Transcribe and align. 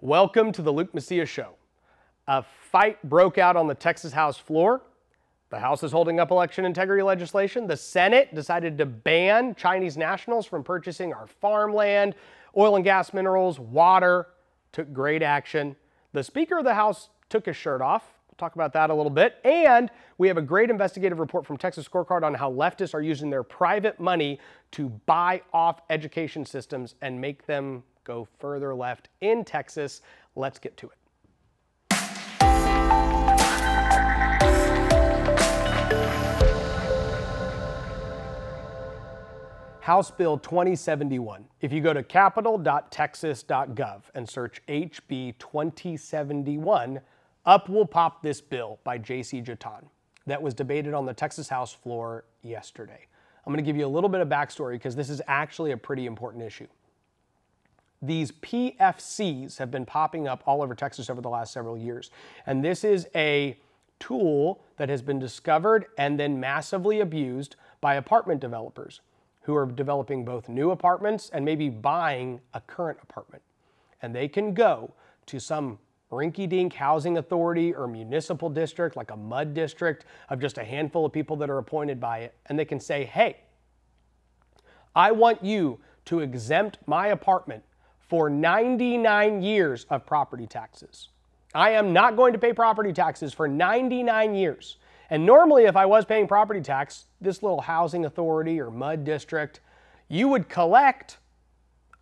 Welcome 0.00 0.52
to 0.52 0.62
the 0.62 0.72
Luke 0.72 0.94
Macias 0.94 1.28
Show. 1.28 1.56
A 2.28 2.44
fight 2.70 3.02
broke 3.02 3.36
out 3.36 3.56
on 3.56 3.66
the 3.66 3.74
Texas 3.74 4.12
House 4.12 4.38
floor. 4.38 4.80
The 5.50 5.58
House 5.58 5.82
is 5.82 5.90
holding 5.90 6.20
up 6.20 6.30
election 6.30 6.64
integrity 6.64 7.02
legislation. 7.02 7.66
The 7.66 7.76
Senate 7.76 8.32
decided 8.32 8.78
to 8.78 8.86
ban 8.86 9.56
Chinese 9.56 9.96
nationals 9.96 10.46
from 10.46 10.62
purchasing 10.62 11.12
our 11.12 11.26
farmland, 11.26 12.14
oil 12.56 12.76
and 12.76 12.84
gas 12.84 13.12
minerals, 13.12 13.58
water, 13.58 14.28
took 14.70 14.92
great 14.92 15.20
action. 15.20 15.74
The 16.12 16.22
Speaker 16.22 16.58
of 16.58 16.64
the 16.64 16.74
House 16.74 17.08
took 17.28 17.46
his 17.46 17.56
shirt 17.56 17.82
off. 17.82 18.04
We'll 18.30 18.36
talk 18.38 18.54
about 18.54 18.72
that 18.74 18.90
a 18.90 18.94
little 18.94 19.10
bit. 19.10 19.40
And 19.44 19.90
we 20.16 20.28
have 20.28 20.38
a 20.38 20.42
great 20.42 20.70
investigative 20.70 21.18
report 21.18 21.44
from 21.44 21.56
Texas 21.56 21.88
Scorecard 21.88 22.22
on 22.22 22.34
how 22.34 22.52
leftists 22.52 22.94
are 22.94 23.02
using 23.02 23.30
their 23.30 23.42
private 23.42 23.98
money 23.98 24.38
to 24.70 24.90
buy 25.06 25.42
off 25.52 25.80
education 25.90 26.44
systems 26.44 26.94
and 27.02 27.20
make 27.20 27.46
them 27.46 27.82
go 28.08 28.26
further 28.38 28.74
left 28.74 29.10
in 29.20 29.44
Texas. 29.44 30.00
Let's 30.34 30.58
get 30.58 30.76
to 30.78 30.86
it. 30.86 30.94
House 39.80 40.10
Bill 40.10 40.38
2071. 40.38 41.44
If 41.60 41.72
you 41.72 41.80
go 41.80 41.94
to 41.94 42.02
capitol.texas.gov 42.02 44.02
and 44.14 44.28
search 44.28 44.60
HB 44.68 45.38
2071, 45.38 47.00
up 47.46 47.68
will 47.68 47.86
pop 47.86 48.22
this 48.22 48.40
bill 48.40 48.80
by 48.84 48.98
Jacey 48.98 49.40
Jetton 49.40 49.84
that 50.26 50.42
was 50.42 50.52
debated 50.52 50.92
on 50.92 51.06
the 51.06 51.14
Texas 51.14 51.48
House 51.48 51.72
floor 51.72 52.24
yesterday. 52.42 53.06
I'm 53.46 53.52
going 53.52 53.64
to 53.64 53.66
give 53.66 53.78
you 53.78 53.86
a 53.86 53.88
little 53.88 54.10
bit 54.10 54.20
of 54.20 54.28
backstory 54.28 54.72
because 54.72 54.94
this 54.94 55.08
is 55.08 55.22
actually 55.26 55.72
a 55.72 55.76
pretty 55.78 56.04
important 56.04 56.42
issue. 56.42 56.66
These 58.00 58.32
PFCs 58.32 59.58
have 59.58 59.70
been 59.70 59.84
popping 59.84 60.28
up 60.28 60.42
all 60.46 60.62
over 60.62 60.74
Texas 60.74 61.10
over 61.10 61.20
the 61.20 61.28
last 61.28 61.52
several 61.52 61.76
years. 61.76 62.10
And 62.46 62.64
this 62.64 62.84
is 62.84 63.08
a 63.14 63.58
tool 63.98 64.62
that 64.76 64.88
has 64.88 65.02
been 65.02 65.18
discovered 65.18 65.86
and 65.98 66.18
then 66.18 66.38
massively 66.38 67.00
abused 67.00 67.56
by 67.80 67.94
apartment 67.94 68.40
developers 68.40 69.00
who 69.42 69.54
are 69.54 69.66
developing 69.66 70.24
both 70.24 70.48
new 70.48 70.70
apartments 70.70 71.30
and 71.32 71.44
maybe 71.44 71.68
buying 71.68 72.40
a 72.54 72.60
current 72.60 72.98
apartment. 73.02 73.42
And 74.02 74.14
they 74.14 74.28
can 74.28 74.54
go 74.54 74.92
to 75.26 75.40
some 75.40 75.78
rinky 76.12 76.48
dink 76.48 76.74
housing 76.74 77.18
authority 77.18 77.74
or 77.74 77.86
municipal 77.86 78.48
district, 78.48 78.96
like 78.96 79.10
a 79.10 79.16
MUD 79.16 79.54
district 79.54 80.04
of 80.28 80.40
just 80.40 80.58
a 80.58 80.64
handful 80.64 81.04
of 81.04 81.12
people 81.12 81.36
that 81.36 81.50
are 81.50 81.58
appointed 81.58 82.00
by 82.00 82.18
it, 82.18 82.34
and 82.46 82.58
they 82.58 82.64
can 82.64 82.80
say, 82.80 83.04
hey, 83.04 83.38
I 84.94 85.12
want 85.12 85.44
you 85.44 85.80
to 86.06 86.20
exempt 86.20 86.78
my 86.86 87.08
apartment 87.08 87.62
for 88.08 88.30
99 88.30 89.42
years 89.42 89.86
of 89.90 90.06
property 90.06 90.46
taxes. 90.46 91.08
I 91.54 91.70
am 91.70 91.92
not 91.92 92.16
going 92.16 92.32
to 92.32 92.38
pay 92.38 92.52
property 92.52 92.92
taxes 92.92 93.32
for 93.32 93.48
99 93.48 94.34
years. 94.34 94.76
And 95.10 95.24
normally, 95.24 95.64
if 95.64 95.76
I 95.76 95.86
was 95.86 96.04
paying 96.04 96.26
property 96.26 96.60
tax, 96.60 97.06
this 97.20 97.42
little 97.42 97.62
housing 97.62 98.04
authority 98.04 98.60
or 98.60 98.70
MUD 98.70 99.04
district, 99.04 99.60
you 100.08 100.28
would 100.28 100.48
collect 100.48 101.18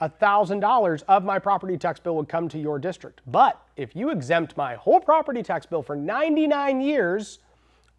$1,000 0.00 1.02
of 1.08 1.24
my 1.24 1.38
property 1.38 1.78
tax 1.78 2.00
bill 2.00 2.16
would 2.16 2.28
come 2.28 2.48
to 2.48 2.58
your 2.58 2.78
district. 2.78 3.20
But 3.26 3.60
if 3.76 3.96
you 3.96 4.10
exempt 4.10 4.56
my 4.56 4.74
whole 4.74 5.00
property 5.00 5.42
tax 5.42 5.66
bill 5.66 5.82
for 5.82 5.96
99 5.96 6.80
years, 6.80 7.38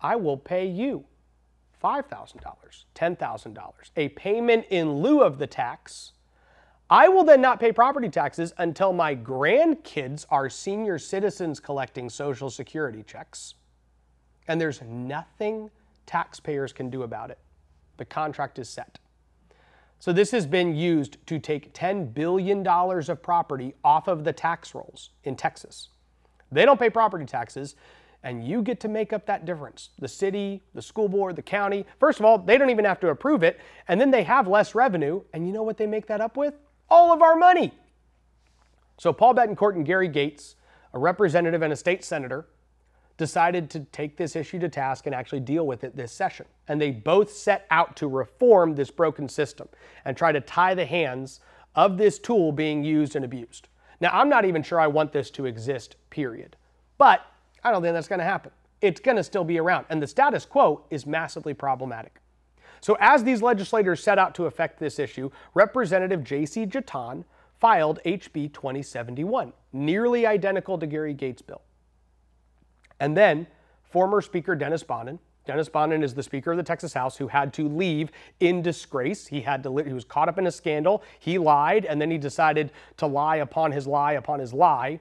I 0.02 0.16
will 0.16 0.38
pay 0.38 0.66
you 0.66 1.06
$5,000, 1.84 2.36
$10,000, 2.96 3.72
a 3.96 4.10
payment 4.10 4.66
in 4.70 4.98
lieu 4.98 5.22
of 5.22 5.40
the 5.40 5.48
tax 5.48 6.12
I 6.90 7.10
will 7.10 7.26
then 7.26 7.42
not 7.42 7.60
pay 7.60 7.74
property 7.74 8.08
taxes 8.08 8.54
until 8.58 8.94
my 8.94 9.14
grandkids 9.14 10.26
are 10.30 10.50
senior 10.50 10.98
citizens 10.98 11.60
collecting 11.60 12.10
Social 12.10 12.50
Security 12.50 13.04
checks. 13.04 13.56
And 14.48 14.60
there's 14.62 14.82
nothing 14.82 15.70
taxpayers 16.06 16.72
can 16.72 16.90
do 16.90 17.04
about 17.04 17.30
it. 17.30 17.40
The 17.98 18.06
contract 18.06 18.58
is 18.58 18.70
set. 18.70 19.00
So 20.00 20.14
this 20.14 20.32
has 20.32 20.46
been 20.46 20.76
used 20.76 21.18
to 21.28 21.40
take 21.40 21.74
$10 21.74 22.14
billion 22.14 22.66
of 22.66 23.22
property 23.22 23.74
off 23.84 24.08
of 24.08 24.24
the 24.24 24.32
tax 24.32 24.74
rolls 24.74 25.10
in 25.24 25.36
Texas. 25.36 25.90
They 26.52 26.64
don't 26.64 26.80
pay 26.80 26.90
property 26.90 27.26
taxes, 27.26 27.76
and 28.24 28.48
you 28.48 28.62
get 28.62 28.80
to 28.82 28.88
make 28.88 29.12
up 29.12 29.26
that 29.26 29.46
difference. 29.46 29.90
The 30.00 30.08
city, 30.08 30.64
the 30.74 30.82
school 30.82 31.10
board, 31.10 31.36
the 31.36 31.42
county. 31.42 31.86
First 32.00 32.20
of 32.20 32.26
all, 32.26 32.38
they 32.38 32.58
don't 32.58 32.70
even 32.70 32.86
have 32.86 33.00
to 33.02 33.10
approve 33.10 33.44
it, 33.44 33.60
and 33.90 34.00
then 34.00 34.12
they 34.12 34.24
have 34.24 34.48
less 34.48 34.76
revenue, 34.76 35.22
and 35.34 35.46
you 35.46 35.52
know 35.52 35.64
what 35.64 35.78
they 35.78 35.88
make 35.88 36.08
that 36.08 36.22
up 36.22 36.38
with? 36.38 36.54
All 36.90 37.12
of 37.14 37.22
our 37.22 37.36
money. 37.36 37.74
So 38.98 39.14
Paul 39.14 39.36
Bettencourt 39.36 39.76
and 39.76 39.86
Gary 39.86 40.08
Gates, 40.08 40.56
a 40.94 41.00
representative 41.00 41.62
and 41.62 41.72
a 41.72 41.76
state 41.76 42.04
senator, 42.04 42.48
decided 43.18 43.70
to 43.72 43.80
take 43.92 44.16
this 44.16 44.36
issue 44.36 44.60
to 44.60 44.70
task 44.70 45.06
and 45.06 45.16
actually 45.16 45.40
deal 45.40 45.66
with 45.66 45.84
it 45.84 45.96
this 45.96 46.12
session. 46.12 46.46
And 46.68 46.80
they 46.80 46.92
both 46.92 47.32
set 47.32 47.66
out 47.72 47.96
to 47.98 48.08
reform 48.08 48.76
this 48.76 48.92
broken 48.92 49.28
system 49.28 49.68
and 50.06 50.16
try 50.16 50.32
to 50.32 50.42
tie 50.42 50.76
the 50.76 50.86
hands 50.86 51.40
of 51.76 51.98
this 51.98 52.20
tool 52.20 52.52
being 52.52 52.84
used 52.84 53.16
and 53.16 53.26
abused. 53.26 53.70
Now, 54.00 54.12
I'm 54.14 54.30
not 54.30 54.46
even 54.46 54.62
sure 54.62 54.80
I 54.80 54.88
want 54.88 55.12
this 55.12 55.32
to 55.32 55.46
exist, 55.46 55.96
period. 56.10 56.56
But 56.98 57.26
I 57.64 57.72
don't 57.72 57.82
think 57.82 57.94
that's 57.94 58.08
going 58.08 58.20
to 58.20 58.26
happen. 58.26 58.52
It's 58.82 59.00
going 59.00 59.18
to 59.18 59.24
still 59.24 59.44
be 59.44 59.60
around. 59.60 59.86
And 59.90 60.02
the 60.02 60.08
status 60.08 60.46
quo 60.46 60.86
is 60.92 61.08
massively 61.08 61.54
problematic. 61.54 62.22
So, 62.82 62.98
as 63.00 63.24
these 63.24 63.42
legislators 63.42 64.04
set 64.04 64.20
out 64.20 64.36
to 64.36 64.46
affect 64.46 64.80
this 64.80 65.00
issue, 65.00 65.30
Representative 65.54 66.24
Jacey 66.24 66.66
Jetton 66.66 67.24
filed 67.60 68.00
HB 68.06 68.54
2071, 68.54 69.54
nearly 69.74 70.26
identical 70.26 70.78
to 70.78 70.86
Gary 70.86 71.14
Gates' 71.14 71.42
bill. 71.42 71.62
And 73.00 73.16
then 73.16 73.48
former 73.84 74.22
Speaker 74.22 74.56
Dennis 74.56 74.84
Bonnen. 74.84 75.20
Dennis 75.46 75.70
Bonnen 75.70 76.04
is 76.04 76.14
the 76.14 76.24
Speaker 76.24 76.52
of 76.52 76.58
the 76.58 76.64
Texas 76.64 76.94
House 76.94 77.16
who 77.18 77.28
had 77.28 77.54
to 77.54 77.70
leave 77.70 78.12
in 78.42 78.62
disgrace. 78.62 79.28
He 79.28 79.42
had 79.42 79.64
to 79.64 79.76
he 79.78 79.94
was 79.94 80.04
caught 80.04 80.28
up 80.28 80.38
in 80.38 80.46
a 80.46 80.52
scandal. 80.52 81.04
He 81.20 81.38
lied 81.38 81.86
and 81.86 82.02
then 82.02 82.12
he 82.12 82.18
decided 82.18 82.72
to 82.98 83.08
lie 83.08 83.38
upon 83.38 83.72
his 83.72 83.88
lie 83.88 84.14
upon 84.14 84.40
his 84.40 84.54
lie. 84.54 85.00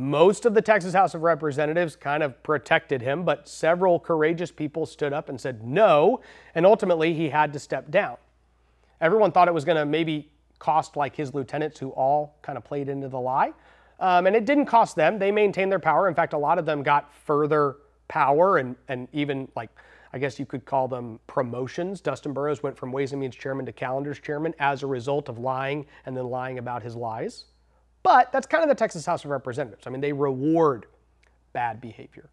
Most 0.00 0.46
of 0.46 0.54
the 0.54 0.62
Texas 0.62 0.94
House 0.94 1.14
of 1.14 1.22
Representatives 1.22 1.96
kind 1.96 2.22
of 2.22 2.40
protected 2.44 3.02
him, 3.02 3.24
but 3.24 3.48
several 3.48 3.98
courageous 3.98 4.52
people 4.52 4.86
stood 4.86 5.12
up 5.12 5.28
and 5.28 5.40
said 5.40 5.64
no, 5.66 6.20
and 6.54 6.64
ultimately 6.64 7.14
he 7.14 7.30
had 7.30 7.52
to 7.52 7.58
step 7.58 7.90
down. 7.90 8.16
Everyone 9.00 9.32
thought 9.32 9.48
it 9.48 9.54
was 9.54 9.64
going 9.64 9.76
to 9.76 9.84
maybe 9.84 10.30
cost 10.60 10.96
like 10.96 11.16
his 11.16 11.34
lieutenants 11.34 11.80
who 11.80 11.90
all 11.90 12.36
kind 12.42 12.56
of 12.56 12.62
played 12.62 12.88
into 12.88 13.08
the 13.08 13.18
lie. 13.18 13.52
Um, 13.98 14.28
and 14.28 14.36
it 14.36 14.44
didn't 14.44 14.66
cost 14.66 14.94
them. 14.94 15.18
They 15.18 15.32
maintained 15.32 15.72
their 15.72 15.80
power. 15.80 16.06
In 16.06 16.14
fact, 16.14 16.32
a 16.32 16.38
lot 16.38 16.60
of 16.60 16.64
them 16.64 16.84
got 16.84 17.12
further 17.24 17.78
power 18.06 18.58
and, 18.58 18.76
and 18.86 19.08
even 19.12 19.48
like, 19.56 19.70
I 20.12 20.20
guess 20.20 20.38
you 20.38 20.46
could 20.46 20.64
call 20.64 20.86
them 20.86 21.18
promotions. 21.26 22.00
Dustin 22.00 22.32
Burrows 22.32 22.62
went 22.62 22.76
from 22.76 22.92
Ways 22.92 23.10
and 23.10 23.20
Means 23.20 23.34
Chairman 23.34 23.66
to 23.66 23.72
Calendars 23.72 24.20
Chairman 24.20 24.54
as 24.60 24.84
a 24.84 24.86
result 24.86 25.28
of 25.28 25.38
lying 25.38 25.86
and 26.06 26.16
then 26.16 26.26
lying 26.26 26.58
about 26.58 26.84
his 26.84 26.94
lies. 26.94 27.46
But 28.02 28.32
that's 28.32 28.46
kind 28.46 28.62
of 28.62 28.68
the 28.68 28.74
Texas 28.74 29.04
House 29.04 29.24
of 29.24 29.30
Representatives. 29.30 29.86
I 29.86 29.90
mean, 29.90 30.00
they 30.00 30.12
reward 30.12 30.86
bad 31.52 31.80
behavior. 31.80 32.30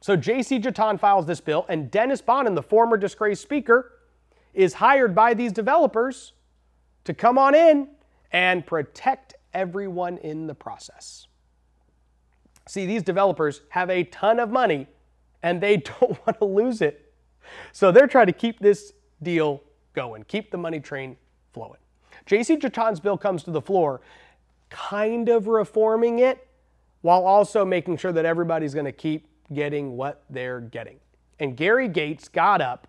So 0.00 0.16
Jacey 0.16 0.58
Jetton 0.58 0.98
files 0.98 1.26
this 1.26 1.40
bill, 1.40 1.66
and 1.68 1.90
Dennis 1.90 2.22
Bonnen, 2.22 2.54
the 2.54 2.62
former 2.62 2.96
disgraced 2.96 3.42
speaker, 3.42 3.92
is 4.54 4.74
hired 4.74 5.14
by 5.14 5.34
these 5.34 5.52
developers 5.52 6.32
to 7.04 7.14
come 7.14 7.38
on 7.38 7.54
in 7.54 7.88
and 8.32 8.66
protect 8.66 9.34
everyone 9.52 10.18
in 10.18 10.46
the 10.46 10.54
process. 10.54 11.26
See, 12.66 12.86
these 12.86 13.02
developers 13.02 13.62
have 13.70 13.90
a 13.90 14.04
ton 14.04 14.38
of 14.38 14.50
money 14.50 14.86
and 15.42 15.60
they 15.60 15.76
don't 16.00 16.26
want 16.26 16.38
to 16.38 16.44
lose 16.44 16.82
it. 16.82 17.12
So 17.72 17.90
they're 17.90 18.06
trying 18.06 18.26
to 18.26 18.32
keep 18.32 18.60
this 18.60 18.92
deal 19.22 19.62
going, 19.92 20.24
keep 20.24 20.50
the 20.50 20.58
money 20.58 20.80
train 20.80 21.16
flowing. 21.52 21.80
Jacey 22.26 22.56
Jetton's 22.56 23.00
bill 23.00 23.18
comes 23.18 23.42
to 23.44 23.50
the 23.50 23.60
floor 23.60 24.00
kind 24.70 25.28
of 25.28 25.46
reforming 25.48 26.20
it 26.20 26.46
while 27.02 27.24
also 27.24 27.64
making 27.64 27.96
sure 27.96 28.12
that 28.12 28.24
everybody's 28.24 28.72
going 28.72 28.86
to 28.86 28.92
keep 28.92 29.26
getting 29.52 29.96
what 29.96 30.22
they're 30.30 30.60
getting. 30.60 30.96
And 31.38 31.56
Gary 31.56 31.88
Gates 31.88 32.28
got 32.28 32.60
up 32.60 32.86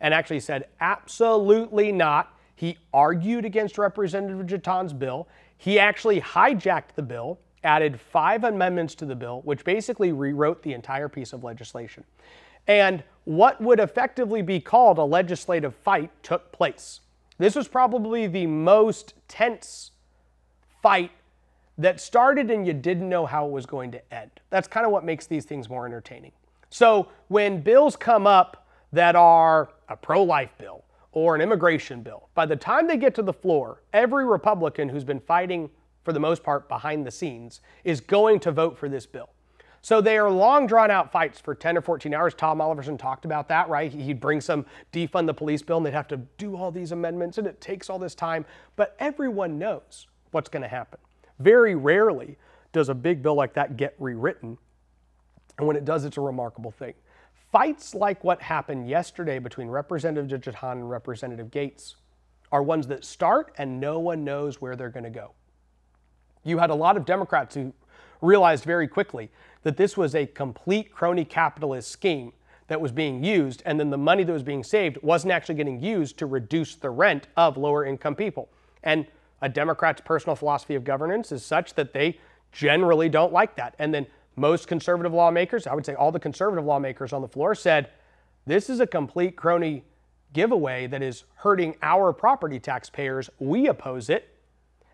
and 0.00 0.12
actually 0.12 0.40
said, 0.40 0.66
absolutely 0.80 1.92
not. 1.92 2.36
He 2.56 2.78
argued 2.92 3.44
against 3.44 3.78
Representative 3.78 4.46
Jetton's 4.46 4.92
bill. 4.92 5.28
He 5.58 5.78
actually 5.78 6.20
hijacked 6.20 6.94
the 6.96 7.02
bill, 7.02 7.38
added 7.62 8.00
five 8.00 8.44
amendments 8.44 8.94
to 8.96 9.06
the 9.06 9.14
bill, 9.14 9.42
which 9.44 9.64
basically 9.64 10.12
rewrote 10.12 10.62
the 10.62 10.72
entire 10.72 11.08
piece 11.08 11.32
of 11.32 11.44
legislation. 11.44 12.04
And 12.66 13.04
what 13.24 13.60
would 13.60 13.78
effectively 13.78 14.42
be 14.42 14.60
called 14.60 14.98
a 14.98 15.04
legislative 15.04 15.74
fight 15.74 16.10
took 16.22 16.50
place. 16.52 17.00
This 17.38 17.54
was 17.54 17.68
probably 17.68 18.26
the 18.26 18.46
most 18.46 19.14
tense 19.28 19.91
fight 20.82 21.10
that 21.78 22.00
started 22.00 22.50
and 22.50 22.66
you 22.66 22.72
didn't 22.72 23.08
know 23.08 23.24
how 23.24 23.46
it 23.46 23.50
was 23.50 23.66
going 23.66 23.90
to 23.92 24.14
end. 24.14 24.30
That's 24.50 24.68
kind 24.68 24.84
of 24.84 24.92
what 24.92 25.04
makes 25.04 25.26
these 25.26 25.44
things 25.44 25.70
more 25.70 25.86
entertaining. 25.86 26.32
So 26.70 27.08
when 27.28 27.60
bills 27.60 27.96
come 27.96 28.26
up 28.26 28.66
that 28.92 29.16
are 29.16 29.70
a 29.88 29.96
pro 29.96 30.22
life 30.22 30.50
bill 30.58 30.84
or 31.12 31.34
an 31.34 31.40
immigration 31.40 32.02
bill, 32.02 32.28
by 32.34 32.46
the 32.46 32.56
time 32.56 32.86
they 32.86 32.96
get 32.96 33.14
to 33.14 33.22
the 33.22 33.32
floor, 33.32 33.82
every 33.92 34.26
Republican 34.26 34.88
who's 34.88 35.04
been 35.04 35.20
fighting 35.20 35.70
for 36.04 36.12
the 36.12 36.20
most 36.20 36.42
part 36.42 36.68
behind 36.68 37.06
the 37.06 37.10
scenes, 37.10 37.60
is 37.84 38.00
going 38.00 38.40
to 38.40 38.50
vote 38.50 38.76
for 38.76 38.88
this 38.88 39.06
bill. 39.06 39.30
So 39.82 40.00
they 40.00 40.16
are 40.16 40.30
long 40.30 40.66
drawn 40.66 40.90
out 40.90 41.10
fights 41.10 41.40
for 41.40 41.54
10 41.54 41.76
or 41.76 41.80
14 41.80 42.14
hours. 42.14 42.34
Tom 42.34 42.58
Oliverson 42.58 42.98
talked 42.98 43.24
about 43.24 43.48
that, 43.48 43.68
right? 43.68 43.92
He'd 43.92 44.20
bring 44.20 44.40
some 44.40 44.64
defund 44.92 45.26
the 45.26 45.34
police 45.34 45.62
bill 45.62 45.78
and 45.78 45.86
they'd 45.86 45.92
have 45.92 46.08
to 46.08 46.18
do 46.38 46.56
all 46.56 46.70
these 46.70 46.92
amendments 46.92 47.38
and 47.38 47.46
it 47.46 47.60
takes 47.60 47.90
all 47.90 47.98
this 47.98 48.14
time. 48.14 48.44
But 48.76 48.94
everyone 49.00 49.58
knows 49.58 50.06
what's 50.32 50.48
going 50.48 50.62
to 50.62 50.68
happen. 50.68 50.98
Very 51.38 51.74
rarely 51.74 52.36
does 52.72 52.88
a 52.88 52.94
big 52.94 53.22
bill 53.22 53.34
like 53.34 53.54
that 53.54 53.76
get 53.76 53.94
rewritten. 53.98 54.58
And 55.58 55.66
when 55.66 55.76
it 55.76 55.84
does, 55.84 56.04
it's 56.04 56.16
a 56.16 56.20
remarkable 56.20 56.70
thing. 56.70 56.94
Fights 57.50 57.94
like 57.94 58.24
what 58.24 58.40
happened 58.40 58.88
yesterday 58.88 59.38
between 59.38 59.68
Representative 59.68 60.40
Jetton 60.40 60.72
and 60.72 60.90
Representative 60.90 61.50
Gates 61.50 61.96
are 62.50 62.62
ones 62.62 62.86
that 62.86 63.04
start 63.04 63.52
and 63.58 63.78
no 63.78 63.98
one 63.98 64.24
knows 64.24 64.60
where 64.60 64.74
they're 64.74 64.90
going 64.90 65.04
to 65.04 65.10
go. 65.10 65.32
You 66.44 66.58
had 66.58 66.70
a 66.70 66.74
lot 66.74 66.96
of 66.96 67.04
Democrats 67.04 67.54
who 67.54 67.72
realized 68.20 68.64
very 68.64 68.88
quickly 68.88 69.30
that 69.62 69.76
this 69.76 69.96
was 69.96 70.14
a 70.14 70.26
complete 70.26 70.92
crony 70.92 71.24
capitalist 71.24 71.90
scheme 71.90 72.32
that 72.68 72.80
was 72.80 72.92
being 72.92 73.22
used, 73.22 73.62
and 73.66 73.78
then 73.78 73.90
the 73.90 73.98
money 73.98 74.24
that 74.24 74.32
was 74.32 74.42
being 74.42 74.64
saved 74.64 74.96
wasn't 75.02 75.32
actually 75.32 75.56
getting 75.56 75.80
used 75.80 76.18
to 76.18 76.26
reduce 76.26 76.74
the 76.74 76.88
rent 76.88 77.28
of 77.36 77.56
lower 77.56 77.84
income 77.84 78.14
people. 78.14 78.48
And 78.82 79.06
a 79.42 79.48
Democrat's 79.48 80.00
personal 80.00 80.36
philosophy 80.36 80.76
of 80.76 80.84
governance 80.84 81.32
is 81.32 81.44
such 81.44 81.74
that 81.74 81.92
they 81.92 82.18
generally 82.52 83.08
don't 83.08 83.32
like 83.32 83.56
that. 83.56 83.74
And 83.78 83.92
then 83.92 84.06
most 84.36 84.68
conservative 84.68 85.12
lawmakers, 85.12 85.66
I 85.66 85.74
would 85.74 85.84
say 85.84 85.94
all 85.94 86.12
the 86.12 86.20
conservative 86.20 86.64
lawmakers 86.64 87.12
on 87.12 87.20
the 87.20 87.28
floor, 87.28 87.54
said 87.54 87.90
this 88.46 88.70
is 88.70 88.80
a 88.80 88.86
complete 88.86 89.36
crony 89.36 89.84
giveaway 90.32 90.86
that 90.86 91.02
is 91.02 91.24
hurting 91.34 91.76
our 91.82 92.12
property 92.12 92.58
taxpayers. 92.58 93.28
We 93.38 93.66
oppose 93.66 94.08
it. 94.08 94.28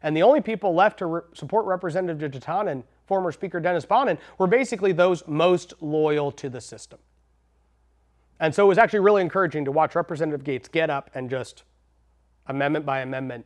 And 0.03 0.17
the 0.17 0.23
only 0.23 0.41
people 0.41 0.75
left 0.75 0.99
to 1.01 1.07
re- 1.07 1.21
support 1.35 1.67
Representative 1.67 2.31
Jetton 2.31 2.71
and 2.71 2.85
former 3.07 3.31
Speaker 3.33 3.61
Dennis 3.61 3.85
Bonnen 3.85 4.19
were 4.39 4.47
basically 4.47 4.93
those 4.93 5.27
most 5.27 5.75
loyal 5.81 6.33
to 6.33 6.49
the 6.49 6.61
system. 6.61 6.99
And 8.41 8.55
so 8.55 8.65
it 8.65 8.69
was 8.69 8.79
actually 8.79 9.01
really 9.01 9.23
encouraging 9.23 9.65
to 9.65 9.73
watch 9.73 9.95
Representative 9.95 10.45
Gates 10.45 10.69
get 10.69 10.91
up 10.91 11.11
and 11.15 11.29
just 11.29 11.65
amendment 12.47 12.87
by 12.87 13.01
amendment 13.01 13.45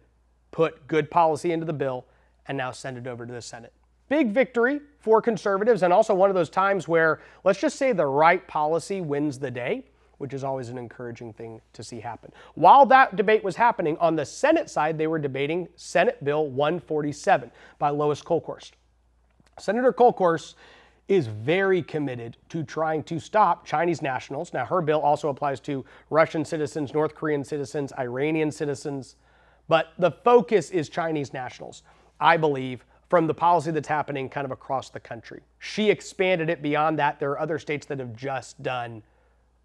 put 0.52 0.86
good 0.86 1.10
policy 1.10 1.50
into 1.50 1.66
the 1.66 1.72
bill 1.72 2.06
and 2.46 2.56
now 2.56 2.70
send 2.70 2.96
it 2.96 3.08
over 3.08 3.26
to 3.26 3.32
the 3.32 3.42
Senate. 3.42 3.72
Big 4.08 4.30
victory 4.30 4.80
for 5.00 5.20
conservatives, 5.20 5.82
and 5.82 5.92
also 5.92 6.14
one 6.14 6.30
of 6.30 6.34
those 6.34 6.50
times 6.50 6.86
where, 6.86 7.20
let's 7.44 7.58
just 7.58 7.76
say, 7.76 7.92
the 7.92 8.06
right 8.06 8.46
policy 8.46 9.00
wins 9.00 9.38
the 9.38 9.50
day 9.50 9.84
which 10.22 10.32
is 10.32 10.44
always 10.44 10.68
an 10.68 10.78
encouraging 10.78 11.32
thing 11.32 11.60
to 11.72 11.82
see 11.82 11.98
happen. 11.98 12.32
While 12.54 12.86
that 12.86 13.16
debate 13.16 13.42
was 13.42 13.56
happening, 13.56 13.96
on 13.98 14.14
the 14.14 14.24
Senate 14.24 14.70
side, 14.70 14.96
they 14.96 15.08
were 15.08 15.18
debating 15.18 15.66
Senate 15.74 16.22
Bill 16.22 16.46
147 16.46 17.50
by 17.80 17.88
Lois 17.88 18.22
Kolkhorst. 18.22 18.70
Senator 19.58 19.92
Kolkhorst 19.92 20.54
is 21.08 21.26
very 21.26 21.82
committed 21.82 22.36
to 22.50 22.62
trying 22.62 23.02
to 23.02 23.18
stop 23.18 23.66
Chinese 23.66 24.00
nationals. 24.00 24.52
Now, 24.52 24.64
her 24.64 24.80
bill 24.80 25.00
also 25.00 25.28
applies 25.28 25.58
to 25.62 25.84
Russian 26.08 26.44
citizens, 26.44 26.94
North 26.94 27.16
Korean 27.16 27.42
citizens, 27.42 27.92
Iranian 27.98 28.52
citizens, 28.52 29.16
but 29.68 29.92
the 29.98 30.10
focus 30.10 30.70
is 30.70 30.88
Chinese 30.88 31.32
nationals, 31.32 31.82
I 32.20 32.36
believe, 32.36 32.84
from 33.08 33.26
the 33.26 33.34
policy 33.34 33.70
that's 33.70 33.88
happening 33.88 34.28
kind 34.28 34.44
of 34.44 34.50
across 34.50 34.88
the 34.88 35.00
country. 35.00 35.42
She 35.58 35.90
expanded 35.90 36.48
it 36.48 36.62
beyond 36.62 36.98
that. 36.98 37.20
There 37.20 37.30
are 37.30 37.40
other 37.40 37.58
states 37.58 37.86
that 37.86 37.98
have 37.98 38.16
just 38.16 38.62
done 38.62 39.02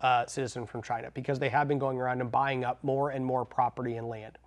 uh, 0.01 0.25
citizen 0.25 0.65
from 0.65 0.81
China 0.81 1.09
because 1.13 1.39
they 1.39 1.49
have 1.49 1.67
been 1.67 1.79
going 1.79 1.97
around 1.97 2.21
and 2.21 2.31
buying 2.31 2.63
up 2.63 2.83
more 2.83 3.11
and 3.11 3.25
more 3.25 3.45
property 3.45 3.95
and 3.95 4.07
land. 4.07 4.37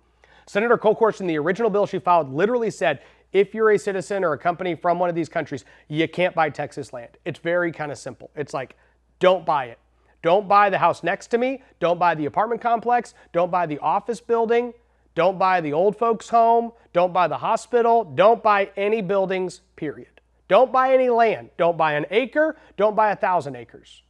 Senator 0.45 0.77
Kolkhorst 0.77 1.21
in 1.21 1.27
the 1.27 1.37
original 1.37 1.69
bill 1.69 1.85
she 1.85 1.99
filed 1.99 2.33
literally 2.33 2.71
said 2.71 3.01
if 3.33 3.53
you're 3.53 3.71
a 3.71 3.79
citizen 3.79 4.23
or 4.23 4.33
a 4.33 4.37
company 4.37 4.75
from 4.75 4.99
one 4.99 5.09
of 5.09 5.15
these 5.15 5.29
countries, 5.29 5.63
you 5.87 6.07
can't 6.07 6.35
buy 6.35 6.49
Texas 6.49 6.91
land. 6.93 7.17
It's 7.25 7.39
very 7.39 7.71
kind 7.71 7.91
of 7.91 7.97
simple. 7.97 8.29
It's 8.35 8.53
like, 8.53 8.75
don't 9.19 9.45
buy 9.45 9.65
it. 9.65 9.79
Don't 10.21 10.47
buy 10.47 10.69
the 10.69 10.77
house 10.77 11.03
next 11.03 11.27
to 11.27 11.37
me. 11.37 11.63
Don't 11.79 11.97
buy 11.97 12.13
the 12.13 12.25
apartment 12.25 12.61
complex. 12.61 13.13
Don't 13.31 13.49
buy 13.49 13.65
the 13.65 13.79
office 13.79 14.19
building. 14.19 14.73
Don't 15.15 15.37
buy 15.37 15.61
the 15.61 15.73
old 15.73 15.97
folks' 15.97 16.29
home. 16.29 16.71
Don't 16.93 17.13
buy 17.13 17.27
the 17.27 17.37
hospital. 17.37 18.03
Don't 18.03 18.41
buy 18.41 18.71
any 18.77 19.01
buildings, 19.01 19.61
period. 19.75 20.21
Don't 20.47 20.71
buy 20.71 20.93
any 20.93 21.09
land. 21.09 21.49
Don't 21.57 21.77
buy 21.77 21.93
an 21.93 22.05
acre. 22.11 22.57
Don't 22.77 22.95
buy 22.95 23.11
a 23.11 23.15
thousand 23.15 23.55
acres. 23.55 24.03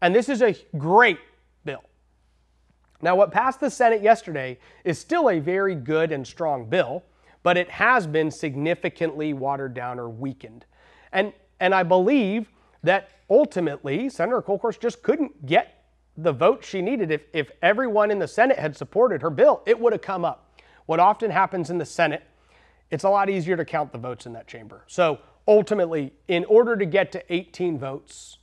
And 0.00 0.14
this 0.14 0.28
is 0.28 0.42
a 0.42 0.54
great 0.76 1.18
bill. 1.64 1.82
Now, 3.02 3.16
what 3.16 3.32
passed 3.32 3.60
the 3.60 3.70
Senate 3.70 4.02
yesterday 4.02 4.58
is 4.84 4.98
still 4.98 5.28
a 5.30 5.38
very 5.38 5.74
good 5.74 6.12
and 6.12 6.26
strong 6.26 6.68
bill, 6.68 7.04
but 7.42 7.56
it 7.56 7.70
has 7.70 8.06
been 8.06 8.30
significantly 8.30 9.32
watered 9.32 9.74
down 9.74 9.98
or 9.98 10.08
weakened. 10.08 10.64
And, 11.12 11.32
and 11.60 11.74
I 11.74 11.82
believe 11.82 12.50
that 12.82 13.10
ultimately 13.28 14.08
Senator 14.08 14.42
Kolkhorst 14.42 14.80
just 14.80 15.02
couldn't 15.02 15.46
get 15.46 15.75
the 16.16 16.32
vote 16.32 16.64
she 16.64 16.82
needed. 16.82 17.10
If, 17.10 17.22
if 17.32 17.50
everyone 17.62 18.10
in 18.10 18.18
the 18.18 18.28
Senate 18.28 18.58
had 18.58 18.76
supported 18.76 19.22
her 19.22 19.30
bill, 19.30 19.62
it 19.66 19.78
would 19.78 19.92
have 19.92 20.02
come 20.02 20.24
up. 20.24 20.58
What 20.86 21.00
often 21.00 21.30
happens 21.30 21.70
in 21.70 21.78
the 21.78 21.84
Senate, 21.84 22.22
it's 22.90 23.04
a 23.04 23.10
lot 23.10 23.28
easier 23.28 23.56
to 23.56 23.64
count 23.64 23.92
the 23.92 23.98
votes 23.98 24.26
in 24.26 24.32
that 24.34 24.46
chamber. 24.46 24.84
So 24.86 25.18
ultimately, 25.46 26.12
in 26.28 26.44
order 26.44 26.76
to 26.76 26.86
get 26.86 27.12
to 27.12 27.32
18 27.32 27.78
votes, 27.78 28.38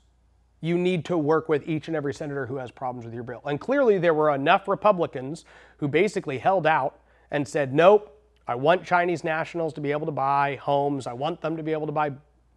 you 0.61 0.77
need 0.77 1.03
to 1.05 1.17
work 1.17 1.49
with 1.49 1.67
each 1.67 1.87
and 1.87 1.95
every 1.95 2.13
senator 2.13 2.45
who 2.45 2.57
has 2.57 2.71
problems 2.71 3.05
with 3.05 3.13
your 3.13 3.23
bill. 3.23 3.41
And 3.45 3.59
clearly, 3.59 3.97
there 3.97 4.13
were 4.13 4.33
enough 4.33 4.67
Republicans 4.67 5.43
who 5.77 5.87
basically 5.87 6.37
held 6.37 6.65
out 6.65 6.99
and 7.31 7.47
said, 7.47 7.73
nope, 7.73 8.09
I 8.47 8.55
want 8.55 8.85
Chinese 8.85 9.23
nationals 9.23 9.73
to 9.73 9.81
be 9.81 9.91
able 9.91 10.05
to 10.05 10.11
buy 10.11 10.55
homes. 10.61 11.07
I 11.07 11.13
want 11.13 11.41
them 11.41 11.57
to 11.57 11.63
be 11.63 11.71
able 11.71 11.87
to 11.87 11.91
buy 11.91 12.11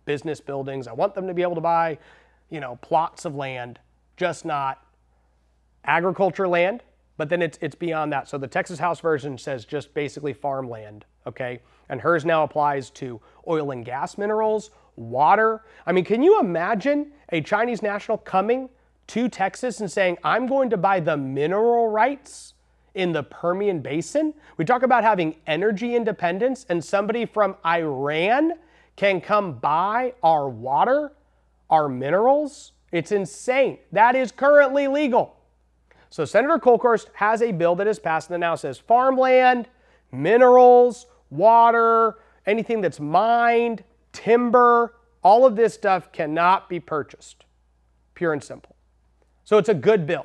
business 0.05 0.41
buildings. 0.41 0.87
I 0.87 0.93
want 0.93 1.15
them 1.15 1.27
to 1.27 1.35
be 1.35 1.43
able 1.43 1.55
to 1.57 1.61
buy, 1.61 1.99
you 2.51 2.61
know, 2.61 2.77
plots 2.77 3.25
of 3.25 3.35
land, 3.35 3.79
just 4.17 4.45
not 4.45 4.86
agriculture 5.87 6.49
land. 6.49 6.83
But 7.17 7.31
then 7.31 7.41
it's, 7.41 7.59
it's 7.62 7.75
beyond 7.75 8.12
that. 8.12 8.29
So 8.29 8.37
the 8.37 8.47
Texas 8.47 8.79
House 8.79 9.00
version 9.00 9.38
says 9.38 9.65
just 9.65 9.94
basically 9.94 10.35
farmland, 10.35 11.06
okay? 11.27 11.61
And 11.88 12.00
hers 12.00 12.25
now 12.25 12.43
applies 12.43 12.91
to 12.91 13.21
oil 13.49 13.71
and 13.71 13.85
gas 13.85 14.19
minerals, 14.19 14.71
water. 14.97 15.62
I 15.87 15.93
mean, 15.93 16.05
can 16.05 16.23
you 16.23 16.41
imagine 16.41 17.12
a 17.31 17.41
Chinese 17.41 17.81
national 17.81 18.19
coming 18.19 18.69
to 19.09 19.29
Texas 19.29 19.81
and 19.81 19.91
saying, 19.91 20.19
I'm 20.25 20.47
going 20.47 20.69
to 20.71 20.77
buy 20.77 21.00
the 21.00 21.17
mineral 21.17 21.88
rights 21.88 22.55
in 22.94 23.12
the 23.12 23.23
Permian 23.23 23.81
Basin? 23.81 24.35
We 24.59 24.65
talk 24.65 24.83
about 24.83 25.05
having 25.05 25.37
energy 25.47 25.94
independence, 25.94 26.67
and 26.69 26.85
somebody 26.85 27.25
from 27.25 27.56
Iran 27.65 28.55
can 28.97 29.21
come 29.21 29.55
buy 29.55 30.15
our 30.23 30.49
water, 30.49 31.12
our 31.71 31.88
minerals. 31.88 32.73
It's 32.93 33.12
insane. 33.12 33.78
That 33.93 34.16
is 34.16 34.33
currently 34.33 34.87
legal. 34.88 35.36
So 36.16 36.25
Senator 36.25 36.58
Kolkhorst 36.58 37.08
has 37.12 37.42
a 37.42 37.52
bill 37.52 37.75
that 37.75 37.87
is 37.87 37.99
passed 37.99 38.30
and 38.30 38.40
now 38.40 38.54
says 38.54 38.78
farmland, 38.78 39.68
minerals, 40.11 41.04
water, 41.28 42.16
anything 42.46 42.80
that's 42.80 42.99
mined, 42.99 43.85
timber, 44.14 44.94
all 45.23 45.44
of 45.44 45.56
this 45.56 45.75
stuff 45.75 46.11
cannot 46.12 46.70
be 46.70 46.80
purchased. 46.80 47.44
Pure 48.14 48.32
and 48.32 48.42
simple. 48.42 48.76
So 49.44 49.58
it's 49.58 49.68
a 49.68 49.75
good 49.75 50.06
bill. 50.06 50.25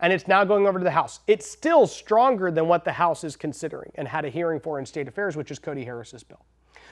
And 0.00 0.12
it's 0.12 0.26
now 0.26 0.42
going 0.42 0.66
over 0.66 0.80
to 0.80 0.84
the 0.84 0.90
House. 0.90 1.20
It's 1.28 1.48
still 1.48 1.86
stronger 1.86 2.50
than 2.50 2.66
what 2.66 2.84
the 2.84 2.90
House 2.90 3.22
is 3.22 3.36
considering 3.36 3.92
and 3.94 4.08
had 4.08 4.24
a 4.24 4.28
hearing 4.28 4.58
for 4.58 4.80
in 4.80 4.84
State 4.84 5.06
Affairs, 5.06 5.36
which 5.36 5.52
is 5.52 5.60
Cody 5.60 5.84
Harris's 5.84 6.24
bill. 6.24 6.44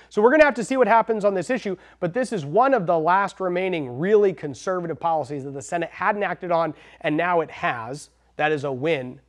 So 0.09 0.23
we're 0.23 0.31
going 0.31 0.41
to 0.41 0.47
have 0.47 0.55
to 0.55 0.65
see 0.65 0.77
what 0.77 0.89
happens 0.89 1.25
on 1.25 1.35
this 1.35 1.51
issue, 1.51 1.77
but 2.01 2.15
this 2.15 2.33
is 2.33 2.45
one 2.45 2.75
of 2.75 2.87
the 2.87 2.99
last 2.99 3.41
remaining 3.41 3.99
really 3.99 4.33
conservative 4.33 4.99
policies 4.99 5.45
that 5.45 5.53
the 5.53 5.63
Senate 5.63 5.91
hadn't 5.91 6.23
acted 6.23 6.51
on, 6.51 6.75
and 7.01 7.17
now 7.17 7.41
it 7.41 7.51
has. 7.51 8.11
That 8.37 8.53
is 8.53 8.65
a 8.65 8.73
win 8.73 9.21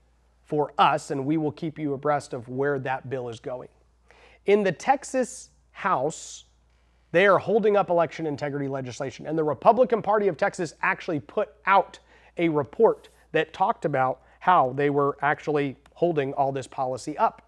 for 0.44 0.74
us, 0.78 1.12
and 1.12 1.26
we 1.26 1.38
will 1.38 1.52
keep 1.52 1.80
you 1.80 1.94
abreast 1.94 2.34
of 2.34 2.48
where 2.50 2.80
that 2.80 3.10
bill 3.10 3.30
is 3.30 3.40
going. 3.40 3.70
In 4.46 4.64
the 4.64 4.72
Texas 4.72 5.50
House, 5.72 6.46
they 7.14 7.28
are 7.28 7.38
holding 7.38 7.78
up 7.78 7.90
election 7.90 8.26
integrity 8.26 8.68
legislation. 8.68 9.28
And 9.28 9.38
the 9.38 9.44
Republican 9.44 10.02
Party 10.02 10.28
of 10.28 10.36
Texas 10.36 10.74
actually 10.82 11.20
put 11.20 11.50
out 11.66 12.00
a 12.38 12.50
report 12.50 13.10
that 13.32 13.54
talked 13.54 13.86
about 13.86 14.22
how 14.40 14.74
they 14.74 14.90
were 14.90 15.18
actually 15.22 15.78
holding 15.94 16.34
all 16.34 16.52
this 16.52 16.68
policy 16.68 17.18
up. 17.18 17.44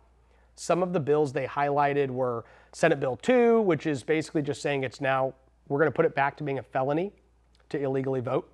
Some 0.56 0.84
of 0.84 0.94
the 0.94 1.00
bills 1.00 1.34
they 1.34 1.48
highlighted 1.48 2.10
were 2.10 2.46
Senate 2.76 3.00
Bill 3.00 3.16
2, 3.16 3.62
which 3.62 3.88
is 3.88 4.04
basically 4.04 4.42
just 4.42 4.62
saying 4.62 4.84
it's 4.84 5.00
now, 5.00 5.34
we're 5.70 5.80
going 5.80 5.90
to 5.90 5.96
put 5.96 6.04
it 6.04 6.14
back 6.14 6.36
to 6.36 6.44
being 6.44 6.60
a 6.60 6.62
felony 6.62 7.14
to 7.70 7.82
illegally 7.82 8.20
vote. 8.20 8.52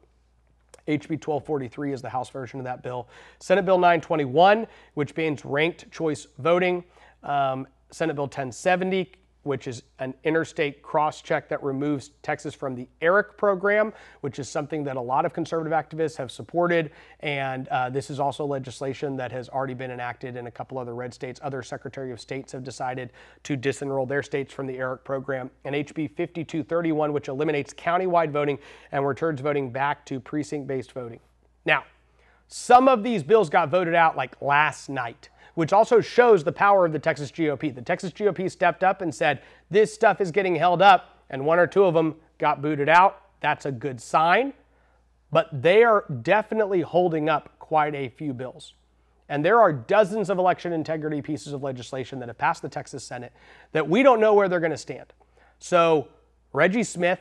HB 0.87 1.25
1243 1.25 1.91
is 1.91 2.03
the 2.03 2.09
House 2.09 2.29
version 2.29 2.59
of 2.59 2.63
that 2.65 2.83
bill. 2.83 3.07
Senate 3.39 3.65
Bill 3.65 3.79
921, 3.79 4.67
which 4.93 5.15
bans 5.15 5.43
ranked 5.43 5.89
choice 5.89 6.27
voting. 6.37 6.83
Um, 7.23 7.65
Senate 7.89 8.13
Bill 8.13 8.25
1070 8.25 9.11
which 9.43 9.67
is 9.67 9.83
an 9.99 10.13
interstate 10.23 10.81
cross 10.81 11.21
check 11.21 11.49
that 11.49 11.61
removes 11.63 12.11
Texas 12.21 12.53
from 12.53 12.75
the 12.75 12.87
ERIC 13.01 13.37
program, 13.37 13.91
which 14.21 14.39
is 14.39 14.47
something 14.47 14.83
that 14.83 14.97
a 14.97 15.01
lot 15.01 15.25
of 15.25 15.33
conservative 15.33 15.73
activists 15.73 16.15
have 16.15 16.31
supported. 16.31 16.91
And 17.21 17.67
uh, 17.69 17.89
this 17.89 18.09
is 18.09 18.19
also 18.19 18.45
legislation 18.45 19.15
that 19.17 19.31
has 19.31 19.49
already 19.49 19.73
been 19.73 19.91
enacted 19.91 20.35
in 20.35 20.47
a 20.47 20.51
couple 20.51 20.77
other 20.77 20.93
red 20.93 21.13
states. 21.13 21.39
Other 21.43 21.63
Secretary 21.63 22.11
of 22.11 22.21
States 22.21 22.51
have 22.51 22.63
decided 22.63 23.11
to 23.43 23.57
disenroll 23.57 24.07
their 24.07 24.23
states 24.23 24.53
from 24.53 24.67
the 24.67 24.77
ERIC 24.77 25.03
program. 25.03 25.49
And 25.65 25.75
HB 25.75 26.15
5231, 26.15 27.13
which 27.13 27.27
eliminates 27.27 27.73
countywide 27.73 28.31
voting 28.31 28.59
and 28.91 29.05
returns 29.05 29.41
voting 29.41 29.71
back 29.71 30.05
to 30.05 30.19
precinct 30.19 30.67
based 30.67 30.91
voting. 30.91 31.19
Now, 31.65 31.83
some 32.47 32.87
of 32.87 33.01
these 33.01 33.23
bills 33.23 33.49
got 33.49 33.69
voted 33.69 33.95
out 33.95 34.17
like 34.17 34.39
last 34.41 34.89
night 34.89 35.29
which 35.55 35.73
also 35.73 36.01
shows 36.01 36.43
the 36.43 36.51
power 36.51 36.85
of 36.85 36.93
the 36.93 36.99
Texas 36.99 37.31
GOP. 37.31 37.73
The 37.73 37.81
Texas 37.81 38.11
GOP 38.11 38.49
stepped 38.49 38.83
up 38.83 39.01
and 39.01 39.13
said, 39.13 39.41
This 39.69 39.93
stuff 39.93 40.21
is 40.21 40.31
getting 40.31 40.55
held 40.55 40.81
up, 40.81 41.23
and 41.29 41.45
one 41.45 41.59
or 41.59 41.67
two 41.67 41.83
of 41.83 41.93
them 41.93 42.15
got 42.37 42.61
booted 42.61 42.89
out. 42.89 43.21
That's 43.41 43.65
a 43.65 43.71
good 43.71 44.01
sign. 44.01 44.53
But 45.31 45.49
they 45.51 45.83
are 45.83 46.05
definitely 46.21 46.81
holding 46.81 47.29
up 47.29 47.57
quite 47.59 47.95
a 47.95 48.09
few 48.09 48.33
bills. 48.33 48.73
And 49.29 49.45
there 49.45 49.61
are 49.61 49.71
dozens 49.71 50.29
of 50.29 50.37
election 50.37 50.73
integrity 50.73 51.21
pieces 51.21 51.53
of 51.53 51.63
legislation 51.63 52.19
that 52.19 52.27
have 52.27 52.37
passed 52.37 52.61
the 52.61 52.69
Texas 52.69 53.03
Senate 53.03 53.31
that 53.71 53.87
we 53.87 54.03
don't 54.03 54.19
know 54.19 54.33
where 54.33 54.49
they're 54.49 54.59
going 54.59 54.71
to 54.71 54.77
stand. 54.77 55.13
So, 55.59 56.09
Reggie 56.51 56.83
Smith 56.83 57.19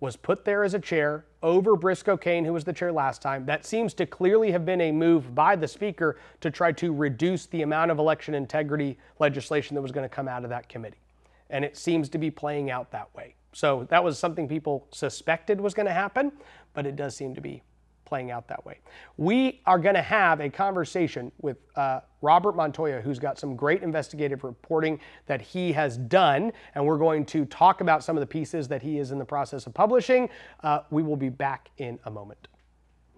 was 0.00 0.16
put 0.16 0.44
there 0.44 0.62
as 0.62 0.74
a 0.74 0.78
chair 0.78 1.24
over 1.42 1.74
Briscoe 1.74 2.16
Cain, 2.16 2.44
who 2.44 2.52
was 2.52 2.64
the 2.64 2.72
chair 2.72 2.92
last 2.92 3.22
time. 3.22 3.46
That 3.46 3.64
seems 3.64 3.94
to 3.94 4.06
clearly 4.06 4.50
have 4.50 4.66
been 4.66 4.80
a 4.80 4.92
move 4.92 5.34
by 5.34 5.56
the 5.56 5.66
Speaker 5.66 6.18
to 6.40 6.50
try 6.50 6.72
to 6.72 6.92
reduce 6.92 7.46
the 7.46 7.62
amount 7.62 7.90
of 7.90 7.98
election 7.98 8.34
integrity 8.34 8.98
legislation 9.18 9.74
that 9.74 9.82
was 9.82 9.92
going 9.92 10.04
to 10.04 10.14
come 10.14 10.28
out 10.28 10.44
of 10.44 10.50
that 10.50 10.68
committee. 10.68 11.00
And 11.48 11.64
it 11.64 11.76
seems 11.76 12.08
to 12.10 12.18
be 12.18 12.30
playing 12.30 12.70
out 12.70 12.90
that 12.90 13.14
way. 13.14 13.34
So 13.52 13.86
that 13.88 14.04
was 14.04 14.18
something 14.18 14.48
people 14.48 14.86
suspected 14.90 15.60
was 15.60 15.72
going 15.72 15.86
to 15.86 15.92
happen, 15.92 16.30
but 16.74 16.84
it 16.84 16.94
does 16.94 17.16
seem 17.16 17.34
to 17.34 17.40
be 17.40 17.62
playing 18.06 18.30
out 18.30 18.48
that 18.48 18.64
way. 18.64 18.78
We 19.16 19.60
are 19.66 19.78
going 19.78 19.94
to 19.96 20.02
have 20.02 20.40
a 20.40 20.48
conversation 20.48 21.30
with 21.42 21.58
uh, 21.76 22.00
Robert 22.22 22.56
Montoya, 22.56 23.00
who's 23.00 23.18
got 23.18 23.38
some 23.38 23.54
great 23.56 23.82
investigative 23.82 24.44
reporting 24.44 24.98
that 25.26 25.42
he 25.42 25.72
has 25.72 25.98
done, 25.98 26.52
and 26.74 26.86
we're 26.86 26.96
going 26.96 27.26
to 27.26 27.44
talk 27.44 27.80
about 27.82 28.02
some 28.02 28.16
of 28.16 28.20
the 28.20 28.26
pieces 28.26 28.68
that 28.68 28.80
he 28.80 28.98
is 28.98 29.10
in 29.10 29.18
the 29.18 29.24
process 29.24 29.66
of 29.66 29.74
publishing. 29.74 30.30
Uh, 30.62 30.80
we 30.90 31.02
will 31.02 31.16
be 31.16 31.28
back 31.28 31.70
in 31.78 31.98
a 32.04 32.10
moment. 32.10 32.48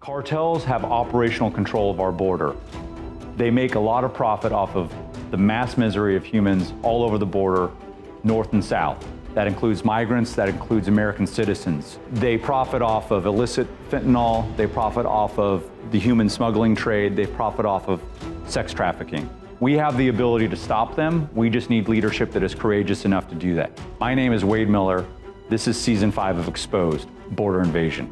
Cartels 0.01 0.63
have 0.63 0.83
operational 0.83 1.51
control 1.51 1.91
of 1.91 1.99
our 1.99 2.11
border. 2.11 2.55
They 3.37 3.51
make 3.51 3.75
a 3.75 3.79
lot 3.79 4.03
of 4.03 4.13
profit 4.13 4.51
off 4.51 4.75
of 4.75 4.93
the 5.31 5.37
mass 5.37 5.77
misery 5.77 6.15
of 6.15 6.25
humans 6.25 6.73
all 6.83 7.03
over 7.03 7.17
the 7.17 7.25
border, 7.25 7.69
north 8.23 8.51
and 8.53 8.63
south. 8.63 9.05
That 9.35 9.45
includes 9.45 9.85
migrants, 9.85 10.33
that 10.35 10.49
includes 10.49 10.87
American 10.87 11.27
citizens. 11.27 11.99
They 12.13 12.37
profit 12.37 12.81
off 12.81 13.11
of 13.11 13.25
illicit 13.25 13.67
fentanyl, 13.89 14.55
they 14.57 14.65
profit 14.65 15.05
off 15.05 15.37
of 15.37 15.69
the 15.91 15.99
human 15.99 16.29
smuggling 16.29 16.75
trade, 16.75 17.15
they 17.15 17.27
profit 17.27 17.65
off 17.65 17.87
of 17.87 18.01
sex 18.47 18.73
trafficking. 18.73 19.29
We 19.59 19.73
have 19.73 19.97
the 19.97 20.07
ability 20.07 20.47
to 20.47 20.55
stop 20.55 20.95
them. 20.95 21.29
We 21.33 21.49
just 21.49 21.69
need 21.69 21.87
leadership 21.87 22.31
that 22.31 22.43
is 22.43 22.55
courageous 22.55 23.05
enough 23.05 23.29
to 23.29 23.35
do 23.35 23.53
that. 23.55 23.77
My 23.99 24.15
name 24.15 24.33
is 24.33 24.43
Wade 24.43 24.69
Miller. 24.69 25.05
This 25.49 25.67
is 25.67 25.79
season 25.79 26.11
five 26.11 26.37
of 26.37 26.47
Exposed 26.47 27.07
Border 27.31 27.61
Invasion. 27.61 28.09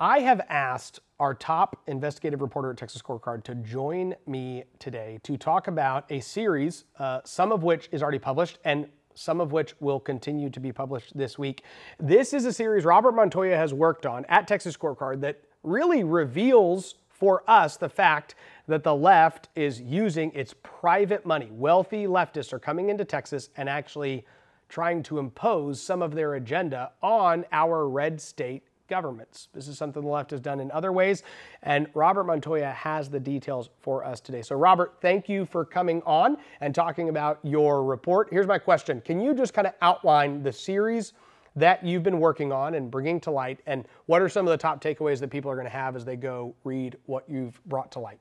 I 0.00 0.20
have 0.20 0.40
asked 0.48 1.00
our 1.20 1.34
top 1.34 1.82
investigative 1.88 2.40
reporter 2.40 2.70
at 2.70 2.76
Texas 2.76 3.02
Scorecard 3.02 3.42
to 3.44 3.54
join 3.56 4.14
me 4.26 4.64
today 4.78 5.18
to 5.24 5.36
talk 5.36 5.66
about 5.66 6.04
a 6.10 6.20
series, 6.20 6.84
uh, 6.98 7.20
some 7.24 7.50
of 7.50 7.64
which 7.64 7.88
is 7.90 8.02
already 8.02 8.20
published 8.20 8.58
and 8.64 8.88
some 9.14 9.40
of 9.40 9.50
which 9.50 9.74
will 9.80 9.98
continue 9.98 10.48
to 10.48 10.60
be 10.60 10.70
published 10.70 11.16
this 11.16 11.36
week. 11.36 11.64
This 11.98 12.32
is 12.32 12.44
a 12.44 12.52
series 12.52 12.84
Robert 12.84 13.12
Montoya 13.12 13.56
has 13.56 13.74
worked 13.74 14.06
on 14.06 14.24
at 14.26 14.46
Texas 14.46 14.76
Scorecard 14.76 15.20
that 15.22 15.40
really 15.64 16.04
reveals 16.04 16.94
for 17.08 17.42
us 17.50 17.76
the 17.76 17.88
fact 17.88 18.36
that 18.68 18.84
the 18.84 18.94
left 18.94 19.48
is 19.56 19.80
using 19.80 20.30
its 20.34 20.54
private 20.62 21.26
money. 21.26 21.48
Wealthy 21.50 22.06
leftists 22.06 22.52
are 22.52 22.60
coming 22.60 22.90
into 22.90 23.04
Texas 23.04 23.50
and 23.56 23.68
actually 23.68 24.24
trying 24.68 25.02
to 25.02 25.18
impose 25.18 25.82
some 25.82 26.00
of 26.00 26.14
their 26.14 26.34
agenda 26.34 26.92
on 27.02 27.44
our 27.50 27.88
red 27.88 28.20
state 28.20 28.67
governments. 28.88 29.48
This 29.52 29.68
is 29.68 29.78
something 29.78 30.02
the 30.02 30.08
left 30.08 30.30
has 30.32 30.40
done 30.40 30.60
in 30.60 30.70
other 30.70 30.92
ways, 30.92 31.22
and 31.62 31.86
Robert 31.94 32.24
Montoya 32.24 32.70
has 32.70 33.08
the 33.08 33.20
details 33.20 33.70
for 33.80 34.04
us 34.04 34.20
today. 34.20 34.42
So, 34.42 34.56
Robert, 34.56 34.96
thank 35.00 35.28
you 35.28 35.44
for 35.44 35.64
coming 35.64 36.02
on 36.04 36.36
and 36.60 36.74
talking 36.74 37.08
about 37.08 37.38
your 37.42 37.84
report. 37.84 38.28
Here's 38.30 38.46
my 38.46 38.58
question 38.58 39.00
Can 39.00 39.20
you 39.20 39.34
just 39.34 39.54
kind 39.54 39.66
of 39.66 39.74
outline 39.80 40.42
the 40.42 40.52
series? 40.52 41.12
that 41.56 41.84
you've 41.84 42.04
been 42.04 42.20
working 42.20 42.52
on 42.52 42.74
and 42.74 42.88
bringing 42.88 43.18
to 43.18 43.32
light, 43.32 43.58
and 43.66 43.84
what 44.06 44.22
are 44.22 44.28
some 44.28 44.46
of 44.46 44.50
the 44.50 44.56
top 44.56 44.80
takeaways 44.80 45.18
that 45.18 45.28
people 45.28 45.50
are 45.50 45.54
going 45.54 45.66
to 45.66 45.70
have 45.70 45.96
as 45.96 46.04
they 46.04 46.14
go 46.14 46.54
read 46.62 46.96
what 47.06 47.24
you've 47.28 47.60
brought 47.64 47.90
to 47.92 47.98
light? 47.98 48.20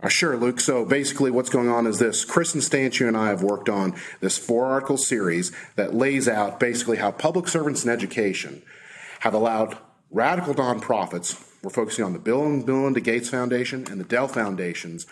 Uh, 0.00 0.08
sure, 0.08 0.36
Luke. 0.36 0.60
So 0.60 0.84
basically, 0.84 1.30
what's 1.30 1.50
going 1.50 1.68
on 1.68 1.86
is 1.86 1.98
this 1.98 2.24
Chris 2.24 2.52
Kristen 2.52 2.60
Stanchu 2.60 3.08
and 3.08 3.16
I 3.16 3.28
have 3.28 3.42
worked 3.42 3.68
on 3.68 3.96
this 4.20 4.38
four 4.38 4.66
article 4.66 4.96
series 4.96 5.50
that 5.74 5.92
lays 5.92 6.28
out 6.28 6.60
basically 6.60 6.98
how 6.98 7.10
public 7.10 7.48
servants 7.48 7.84
in 7.84 7.90
education 7.90 8.62
have 9.20 9.34
allowed 9.34 9.78
radical 10.10 10.54
nonprofits, 10.54 11.44
we're 11.62 11.70
focusing 11.70 12.04
on 12.04 12.12
the 12.12 12.18
Bill 12.18 12.44
and 12.44 12.66
Melinda 12.66 13.00
Gates 13.00 13.28
Foundation 13.28 13.86
and 13.90 14.00
the 14.00 14.04
Dell 14.04 14.28
Foundations, 14.28 15.06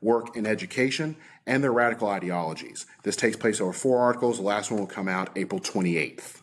work 0.00 0.36
in 0.36 0.46
education 0.46 1.16
and 1.46 1.62
their 1.62 1.72
radical 1.72 2.08
ideologies. 2.08 2.86
This 3.02 3.16
takes 3.16 3.36
place 3.36 3.60
over 3.60 3.72
four 3.72 3.98
articles. 3.98 4.36
The 4.36 4.44
last 4.44 4.70
one 4.70 4.80
will 4.80 4.86
come 4.86 5.08
out 5.08 5.30
April 5.36 5.60
28th. 5.60 6.42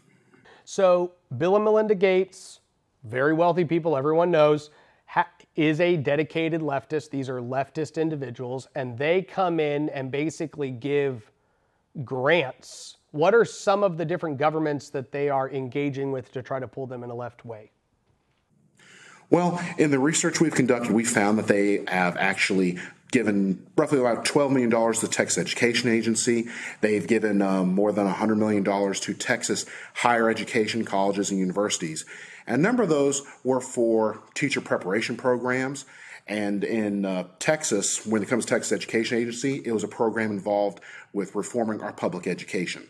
So, 0.66 1.14
Bill 1.38 1.56
and 1.56 1.64
Melinda 1.64 1.96
Gates, 1.96 2.60
very 3.04 3.34
wealthy 3.34 3.64
people, 3.64 3.96
everyone 3.96 4.32
knows, 4.32 4.72
ha- 5.06 5.30
is 5.56 5.80
a 5.80 5.96
dedicated 5.96 6.62
leftist. 6.62 7.12
These 7.12 7.30
are 7.30 7.40
leftist 7.40 8.02
individuals, 8.02 8.68
and 8.76 8.98
they 8.98 9.22
come 9.22 9.60
in 9.60 9.90
and 9.90 10.12
basically 10.12 10.72
give 10.72 11.32
grants 12.04 12.98
what 13.16 13.34
are 13.34 13.46
some 13.46 13.82
of 13.82 13.98
the 13.98 14.04
different 14.04 14.38
governments 14.38 14.90
that 14.90 15.12
they 15.12 15.30
are 15.30 15.50
engaging 15.50 16.12
with 16.12 16.32
to 16.34 16.42
try 16.42 16.60
to 16.60 16.68
pull 16.68 16.86
them 16.86 17.02
in 17.02 17.10
a 17.10 17.16
left 17.16 17.46
way? 17.46 17.72
Well, 19.30 19.64
in 19.78 19.90
the 19.90 20.00
research 20.00 20.42
we've 20.42 20.54
conducted, 20.54 20.92
we 20.92 21.06
found 21.06 21.40
that 21.40 21.48
they 21.48 21.84
have 21.88 22.18
actually 22.18 22.78
given 23.12 23.66
roughly 23.78 24.00
about 24.00 24.26
$12 24.26 24.52
million 24.52 24.70
to 24.70 25.02
the 25.02 25.08
Texas 25.08 25.38
Education 25.38 25.90
Agency. 25.90 26.48
They've 26.82 27.08
given 27.08 27.42
um, 27.42 27.74
more 27.74 27.94
than 27.94 28.06
$100 28.06 28.38
million 28.38 28.64
to 28.66 29.14
Texas 29.14 29.66
higher 29.94 30.30
education 30.30 30.84
colleges 30.84 31.32
and 31.32 31.40
universities. 31.40 32.06
And 32.46 32.58
a 32.58 32.62
number 32.62 32.84
of 32.84 32.90
those 32.90 33.24
were 33.46 33.62
for 33.62 34.22
teacher 34.34 34.60
preparation 34.60 35.16
programs. 35.16 35.86
And 36.28 36.66
in 36.66 37.06
uh, 37.06 37.28
Texas, 37.40 38.06
when 38.06 38.22
it 38.22 38.28
comes 38.28 38.46
to 38.46 38.50
Texas 38.50 38.74
Education 38.74 39.18
Agency, 39.18 39.62
it 39.64 39.72
was 39.72 39.86
a 39.86 39.88
program 39.88 40.32
involved 40.32 40.82
with 41.14 41.34
reforming 41.34 41.82
our 41.82 41.94
public 41.94 42.28
education. 42.28 42.90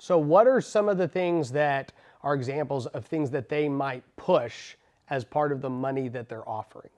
So, 0.00 0.16
what 0.16 0.46
are 0.46 0.62
some 0.62 0.88
of 0.88 0.96
the 0.96 1.08
things 1.08 1.52
that 1.52 1.92
are 2.22 2.34
examples 2.34 2.86
of 2.86 3.04
things 3.04 3.30
that 3.32 3.50
they 3.50 3.68
might 3.68 4.02
push 4.16 4.76
as 5.10 5.24
part 5.24 5.52
of 5.52 5.60
the 5.60 5.68
money 5.68 6.08
that 6.08 6.30
they're 6.30 6.48
offering? 6.48 6.88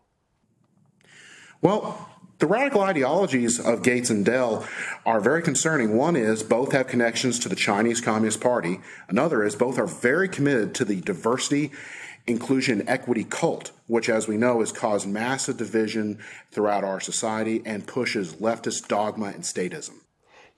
Well, 1.61 2.09
the 2.39 2.47
radical 2.47 2.81
ideologies 2.81 3.59
of 3.59 3.83
Gates 3.83 4.09
and 4.09 4.25
Dell 4.25 4.67
are 5.05 5.19
very 5.19 5.43
concerning. 5.43 5.97
One 5.97 6.15
is 6.15 6.45
both 6.45 6.71
have 6.73 6.87
connections 6.87 7.41
to 7.41 7.49
the 7.49 7.57
Chinese 7.57 8.01
Communist 8.01 8.41
Party. 8.41 8.81
Another 9.09 9.43
is 9.43 9.57
both 9.57 9.81
are 9.81 9.87
very 9.87 10.29
committed 10.29 10.73
to 10.77 10.85
the 10.85 11.01
diversity, 11.01 11.73
inclusion, 12.29 12.89
equity 12.89 13.25
cult, 13.25 13.73
which, 13.89 14.09
as 14.09 14.29
we 14.29 14.37
know, 14.37 14.61
has 14.61 14.71
caused 14.71 15.09
massive 15.09 15.57
division 15.57 16.21
throughout 16.53 16.85
our 16.85 17.01
society 17.01 17.63
and 17.65 17.89
pushes 17.89 18.35
leftist 18.35 18.87
dogma 18.87 19.27
and 19.27 19.43
statism. 19.43 20.02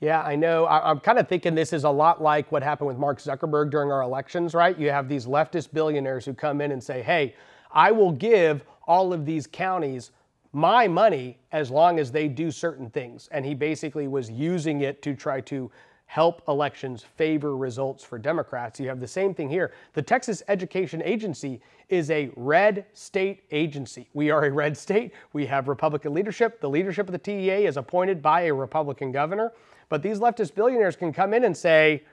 Yeah, 0.05 0.21
I 0.21 0.37
know. 0.37 0.67
I, 0.67 0.91
am 0.91 1.01
kind 1.01 1.19
of 1.19 1.29
thinking 1.29 1.55
this 1.55 1.73
is 1.73 1.85
a 1.85 1.91
lot 1.91 2.23
like 2.23 2.53
what 2.53 2.63
happened 2.63 2.89
with 2.89 2.99
Mark 2.99 3.19
Zuckerberg 3.21 3.71
during 3.71 3.91
our 3.91 4.03
elections, 4.03 4.53
right? 4.53 4.79
You 4.79 4.91
have 4.91 5.09
these 5.09 5.25
leftist 5.25 5.73
billionaires 5.73 6.27
who 6.27 6.35
come 6.35 6.61
in 6.61 6.73
and 6.73 6.85
say, 6.85 7.01
hey, 7.01 7.35
I 7.73 7.91
will 7.91 8.13
give 8.13 8.65
all 8.87 9.15
of 9.15 9.25
these 9.25 9.47
counties 9.47 10.11
my 10.53 10.87
money 10.87 11.39
as 11.53 11.71
long 11.71 11.99
as 11.99 12.13
they 12.13 12.29
do 12.29 12.51
certain 12.51 12.91
things. 12.91 13.31
And 13.33 13.47
he 13.47 13.55
basically 13.55 14.07
was 14.07 14.29
using 14.31 14.83
it 14.83 15.01
to 15.01 15.15
try 15.15 15.41
to 15.41 15.71
help 16.05 16.43
elections 16.49 17.03
favor 17.03 17.57
results 17.57 18.05
for 18.05 18.19
Democrats. 18.19 18.79
You 18.79 18.89
have 18.89 19.01
the 19.01 19.09
same 19.09 19.33
thing 19.33 19.49
here. 19.49 19.73
The 19.95 20.03
Texas 20.03 20.43
Education 20.49 21.01
Agency 21.03 21.63
is 21.89 22.11
a 22.11 22.31
red 22.37 22.85
state 22.93 23.45
agency. 23.53 24.11
We 24.13 24.31
are 24.31 24.45
a 24.45 24.51
red 24.51 24.77
state. 24.77 25.13
We 25.33 25.47
have 25.47 25.67
Republican 25.67 26.13
leadership. 26.13 26.61
The 26.61 26.69
leadership 26.69 27.09
of 27.09 27.13
the 27.13 27.19
TEA 27.19 27.65
is 27.65 27.79
appointed 27.79 28.21
by 28.21 28.43
a 28.43 28.53
Republican 28.53 29.11
governor. 29.11 29.51
But 29.89 30.03
these 30.03 30.19
leftist 30.19 30.55
billionaires 30.55 30.97
can 30.97 31.13
come 31.13 31.35
in 31.35 31.45
and 31.45 31.57
say, 31.57 32.05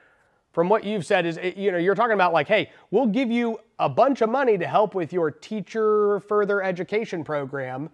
from 0.52 0.68
what 0.68 0.84
you've 0.84 1.06
said 1.06 1.26
is 1.26 1.40
you 1.56 1.72
know 1.72 1.78
you're 1.78 1.96
talking 1.96 2.14
about 2.14 2.34
like 2.34 2.46
hey 2.46 2.70
we'll 2.92 3.06
give 3.06 3.32
you 3.32 3.58
a 3.80 3.88
bunch 3.88 4.20
of 4.20 4.30
money 4.30 4.58
to 4.58 4.68
help 4.68 4.94
with 4.94 5.14
your 5.14 5.32
teacher 5.32 6.20
further 6.20 6.62
education 6.62 7.24
program 7.24 7.90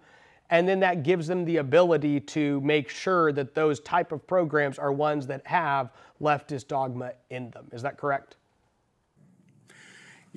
and 0.50 0.68
then 0.68 0.80
that 0.80 1.02
gives 1.02 1.26
them 1.26 1.44
the 1.44 1.58
ability 1.58 2.20
to 2.20 2.60
make 2.62 2.88
sure 2.88 3.32
that 3.32 3.54
those 3.54 3.80
type 3.80 4.12
of 4.12 4.26
programs 4.26 4.78
are 4.78 4.92
ones 4.92 5.26
that 5.26 5.46
have 5.46 5.92
leftist 6.20 6.68
dogma 6.68 7.12
in 7.30 7.50
them. 7.50 7.66
Is 7.72 7.82
that 7.82 7.98
correct? 7.98 8.36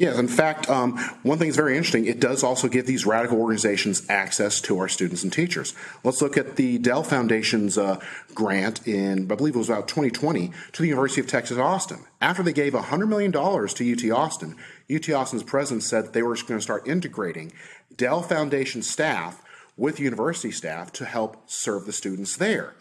Yes, 0.01 0.17
in 0.17 0.27
fact, 0.27 0.67
um, 0.67 0.97
one 1.21 1.37
thing 1.37 1.49
that's 1.49 1.57
very 1.57 1.77
interesting, 1.77 2.07
it 2.07 2.19
does 2.19 2.43
also 2.43 2.67
give 2.67 2.87
these 2.87 3.05
radical 3.05 3.39
organizations 3.39 4.01
access 4.09 4.59
to 4.61 4.79
our 4.79 4.87
students 4.87 5.21
and 5.21 5.31
teachers. 5.31 5.75
Let's 6.03 6.23
look 6.23 6.37
at 6.37 6.55
the 6.55 6.79
Dell 6.79 7.03
Foundation's 7.03 7.77
uh, 7.77 7.99
grant 8.33 8.87
in, 8.87 9.31
I 9.31 9.35
believe 9.35 9.53
it 9.53 9.59
was 9.59 9.69
about 9.69 9.87
2020, 9.87 10.51
to 10.71 10.81
the 10.81 10.87
University 10.87 11.21
of 11.21 11.27
Texas 11.27 11.59
Austin. 11.59 11.99
After 12.19 12.41
they 12.41 12.51
gave 12.51 12.73
$100 12.73 13.07
million 13.07 13.31
to 13.31 14.11
UT 14.11 14.17
Austin, 14.17 14.55
UT 14.91 15.07
Austin's 15.11 15.43
president 15.43 15.83
said 15.83 16.13
they 16.13 16.23
were 16.23 16.33
going 16.33 16.57
to 16.57 16.61
start 16.61 16.87
integrating 16.87 17.53
Dell 17.95 18.23
Foundation 18.23 18.81
staff 18.81 19.43
with 19.77 19.99
university 19.99 20.51
staff 20.51 20.91
to 20.93 21.05
help 21.05 21.47
serve 21.47 21.85
the 21.85 21.93
students 21.93 22.37
there. 22.37 22.73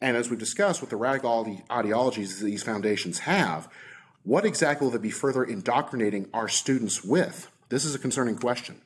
And 0.00 0.16
as 0.16 0.30
we've 0.30 0.38
discussed, 0.38 0.80
with 0.80 0.90
the 0.90 0.96
radical 0.96 1.60
ideologies 1.72 2.38
these 2.38 2.62
foundations 2.62 3.18
have, 3.18 3.68
what 4.26 4.44
exactly 4.44 4.84
will 4.84 4.90
they 4.90 4.98
be 4.98 5.08
further 5.08 5.44
indoctrinating 5.44 6.28
our 6.34 6.48
students 6.48 7.04
with? 7.04 7.48
This 7.68 7.84
is 7.84 7.94
a 7.94 7.98
concerning 7.98 8.36
question. 8.36 8.80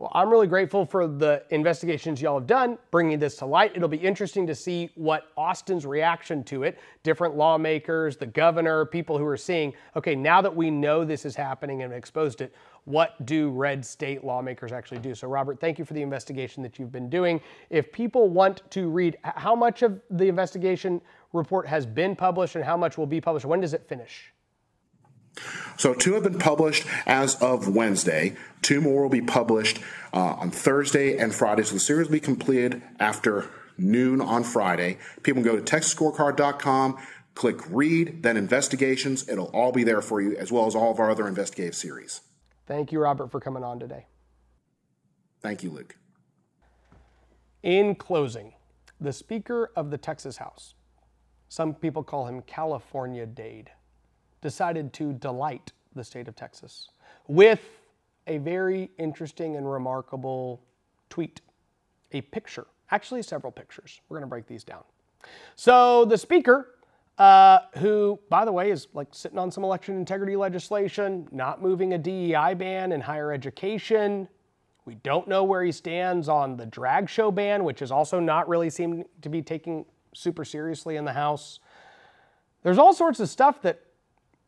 Well, 0.00 0.10
I'm 0.12 0.28
really 0.28 0.48
grateful 0.48 0.84
for 0.84 1.06
the 1.06 1.44
investigations 1.50 2.20
y'all 2.20 2.40
have 2.40 2.48
done, 2.48 2.76
bringing 2.90 3.20
this 3.20 3.36
to 3.36 3.46
light. 3.46 3.76
It'll 3.76 3.88
be 3.88 3.96
interesting 3.96 4.44
to 4.48 4.56
see 4.56 4.90
what 4.96 5.28
Austin's 5.36 5.86
reaction 5.86 6.42
to 6.44 6.64
it, 6.64 6.80
different 7.04 7.36
lawmakers, 7.36 8.16
the 8.16 8.26
governor, 8.26 8.84
people 8.84 9.16
who 9.16 9.24
are 9.24 9.36
seeing, 9.36 9.72
okay, 9.94 10.16
now 10.16 10.42
that 10.42 10.56
we 10.56 10.68
know 10.68 11.04
this 11.04 11.24
is 11.24 11.36
happening 11.36 11.82
and 11.82 11.92
exposed 11.92 12.40
it, 12.40 12.52
what 12.84 13.24
do 13.24 13.50
red 13.50 13.86
state 13.86 14.24
lawmakers 14.24 14.72
actually 14.72 14.98
do? 14.98 15.14
So, 15.14 15.28
Robert, 15.28 15.60
thank 15.60 15.78
you 15.78 15.84
for 15.84 15.94
the 15.94 16.02
investigation 16.02 16.60
that 16.64 16.80
you've 16.80 16.90
been 16.90 17.08
doing. 17.08 17.40
If 17.70 17.92
people 17.92 18.28
want 18.30 18.68
to 18.72 18.88
read 18.88 19.16
how 19.22 19.54
much 19.54 19.82
of 19.82 20.00
the 20.10 20.26
investigation 20.26 21.00
report 21.32 21.68
has 21.68 21.86
been 21.86 22.16
published 22.16 22.56
and 22.56 22.64
how 22.64 22.76
much 22.76 22.98
will 22.98 23.06
be 23.06 23.20
published, 23.20 23.46
when 23.46 23.60
does 23.60 23.74
it 23.74 23.86
finish? 23.88 24.32
So, 25.76 25.94
two 25.94 26.14
have 26.14 26.22
been 26.22 26.38
published 26.38 26.86
as 27.06 27.34
of 27.36 27.68
Wednesday. 27.68 28.36
Two 28.60 28.80
more 28.80 29.02
will 29.02 29.08
be 29.08 29.22
published 29.22 29.80
uh, 30.12 30.34
on 30.34 30.50
Thursday 30.50 31.16
and 31.16 31.34
Friday. 31.34 31.62
So, 31.62 31.74
the 31.74 31.80
series 31.80 32.08
will 32.08 32.12
be 32.12 32.20
completed 32.20 32.82
after 33.00 33.48
noon 33.78 34.20
on 34.20 34.44
Friday. 34.44 34.98
People 35.22 35.42
can 35.42 35.52
go 35.52 35.58
to 35.58 35.62
TexasScorecard.com, 35.62 36.98
click 37.34 37.58
read, 37.70 38.22
then 38.22 38.36
investigations. 38.36 39.28
It'll 39.28 39.46
all 39.46 39.72
be 39.72 39.84
there 39.84 40.02
for 40.02 40.20
you, 40.20 40.36
as 40.36 40.52
well 40.52 40.66
as 40.66 40.74
all 40.74 40.90
of 40.90 41.00
our 41.00 41.10
other 41.10 41.26
investigative 41.26 41.74
series. 41.74 42.20
Thank 42.66 42.92
you, 42.92 43.00
Robert, 43.00 43.30
for 43.30 43.40
coming 43.40 43.64
on 43.64 43.80
today. 43.80 44.06
Thank 45.40 45.62
you, 45.62 45.70
Luke. 45.70 45.96
In 47.62 47.94
closing, 47.94 48.54
the 49.00 49.12
Speaker 49.12 49.72
of 49.74 49.90
the 49.90 49.98
Texas 49.98 50.36
House, 50.36 50.74
some 51.48 51.74
people 51.74 52.02
call 52.02 52.26
him 52.26 52.42
California 52.42 53.26
Dade 53.26 53.70
decided 54.42 54.92
to 54.94 55.12
delight 55.14 55.72
the 55.94 56.04
state 56.04 56.28
of 56.28 56.36
Texas 56.36 56.90
with 57.28 57.62
a 58.26 58.38
very 58.38 58.90
interesting 58.98 59.56
and 59.56 59.70
remarkable 59.70 60.60
tweet, 61.08 61.40
a 62.12 62.20
picture, 62.20 62.66
actually, 62.90 63.22
several 63.22 63.50
pictures. 63.50 64.00
We're 64.08 64.18
going 64.18 64.26
to 64.26 64.30
break 64.30 64.46
these 64.46 64.64
down. 64.64 64.84
So, 65.56 66.04
the 66.04 66.18
speaker, 66.18 66.68
uh, 67.18 67.60
who, 67.78 68.18
by 68.28 68.44
the 68.44 68.52
way, 68.52 68.70
is 68.70 68.88
like 68.94 69.08
sitting 69.12 69.38
on 69.38 69.50
some 69.50 69.64
election 69.64 69.96
integrity 69.96 70.36
legislation, 70.36 71.28
not 71.30 71.62
moving 71.62 71.94
a 71.94 71.98
DEI 71.98 72.54
ban 72.54 72.92
in 72.92 73.00
higher 73.00 73.32
education. 73.32 74.28
We 74.84 74.96
don't 74.96 75.28
know 75.28 75.44
where 75.44 75.62
he 75.62 75.70
stands 75.70 76.28
on 76.28 76.56
the 76.56 76.66
drag 76.66 77.08
show 77.08 77.30
ban, 77.30 77.62
which 77.62 77.82
is 77.82 77.92
also 77.92 78.18
not 78.18 78.48
really 78.48 78.70
seemed 78.70 79.04
to 79.20 79.28
be 79.28 79.42
taking 79.42 79.84
super 80.14 80.44
seriously 80.44 80.96
in 80.96 81.04
the 81.04 81.12
House. 81.12 81.60
There's 82.62 82.78
all 82.78 82.92
sorts 82.92 83.20
of 83.20 83.28
stuff 83.28 83.62
that 83.62 83.80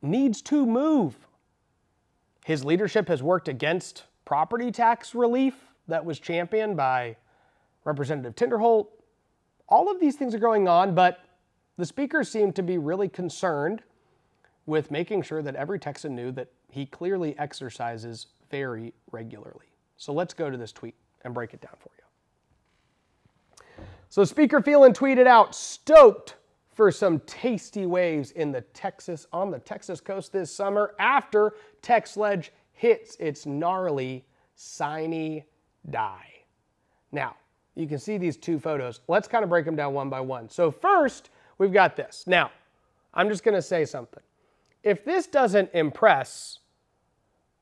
needs 0.05 0.43
to 0.43 0.67
move. 0.67 1.17
His 2.45 2.65
leadership 2.65 3.09
has 3.09 3.23
worked 3.23 3.49
against 3.49 4.05
property 4.25 4.71
tax 4.71 5.15
relief 5.15 5.55
that 5.89 6.05
was 6.05 6.19
championed 6.21 6.77
by 6.77 7.17
Representative 7.85 8.35
Tinderholt. 8.35 8.89
All 9.69 9.91
of 9.91 10.01
these 10.01 10.17
things 10.17 10.35
are 10.35 10.39
going 10.39 10.69
on, 10.69 10.95
but 10.95 11.21
the 11.77 11.87
speaker 11.87 12.23
seemed 12.23 12.55
to 12.57 12.63
be 12.63 12.79
really 12.79 13.09
concerned 13.09 13.83
with 14.67 14.91
making 14.91 15.23
sure 15.23 15.43
that 15.43 15.57
every 15.57 15.79
Texan 15.79 16.15
knew 16.15 16.33
that 16.33 16.49
he 16.71 16.87
clearly 16.87 17.37
exercises 17.39 18.27
very 18.51 18.93
regularly. 19.11 19.67
So 19.97 20.13
let's 20.13 20.35
go 20.35 20.51
to 20.51 20.57
this 20.57 20.73
tweet 20.73 20.95
and 21.23 21.35
break 21.35 21.55
it 21.55 21.61
down 21.61 21.77
for 21.79 21.91
you. 21.97 22.05
So 24.09 24.25
Speaker 24.25 24.61
Phelan 24.61 24.93
tweeted 24.93 25.27
out, 25.27 25.55
stoked 25.55 26.37
for 26.75 26.91
some 26.91 27.21
tasty 27.21 27.87
waves 27.87 28.33
in 28.33 28.53
the 28.53 28.61
Texas 28.61 29.27
on 29.33 29.51
the 29.51 29.59
Texas 29.61 30.01
coast 30.01 30.33
this 30.33 30.55
summer 30.55 30.95
after 30.99 31.55
TexLeg 31.83 32.51
hits 32.73 33.17
its 33.17 33.47
gnarly 33.47 34.25
sine 34.57 35.45
die. 35.91 36.33
Now, 37.13 37.37
you 37.77 37.87
can 37.87 37.99
see 37.99 38.19
these 38.19 38.37
two 38.37 38.59
photos. 38.59 39.01
Let's 39.09 39.29
kind 39.29 39.45
of 39.45 39.51
break 39.51 39.65
them 39.65 39.77
down 39.77 39.95
one 39.95 40.11
by 40.11 40.21
one. 40.21 40.49
So 40.49 40.71
first, 40.71 41.31
we've 41.59 41.73
got 41.73 41.97
this. 41.97 42.25
Now, 42.27 42.51
I'm 43.15 43.29
just 43.29 43.45
going 43.45 43.55
to 43.55 43.63
say 43.63 43.85
something. 43.85 44.23
If 44.83 45.05
this 45.05 45.27
doesn't 45.27 45.71
impress 45.73 46.59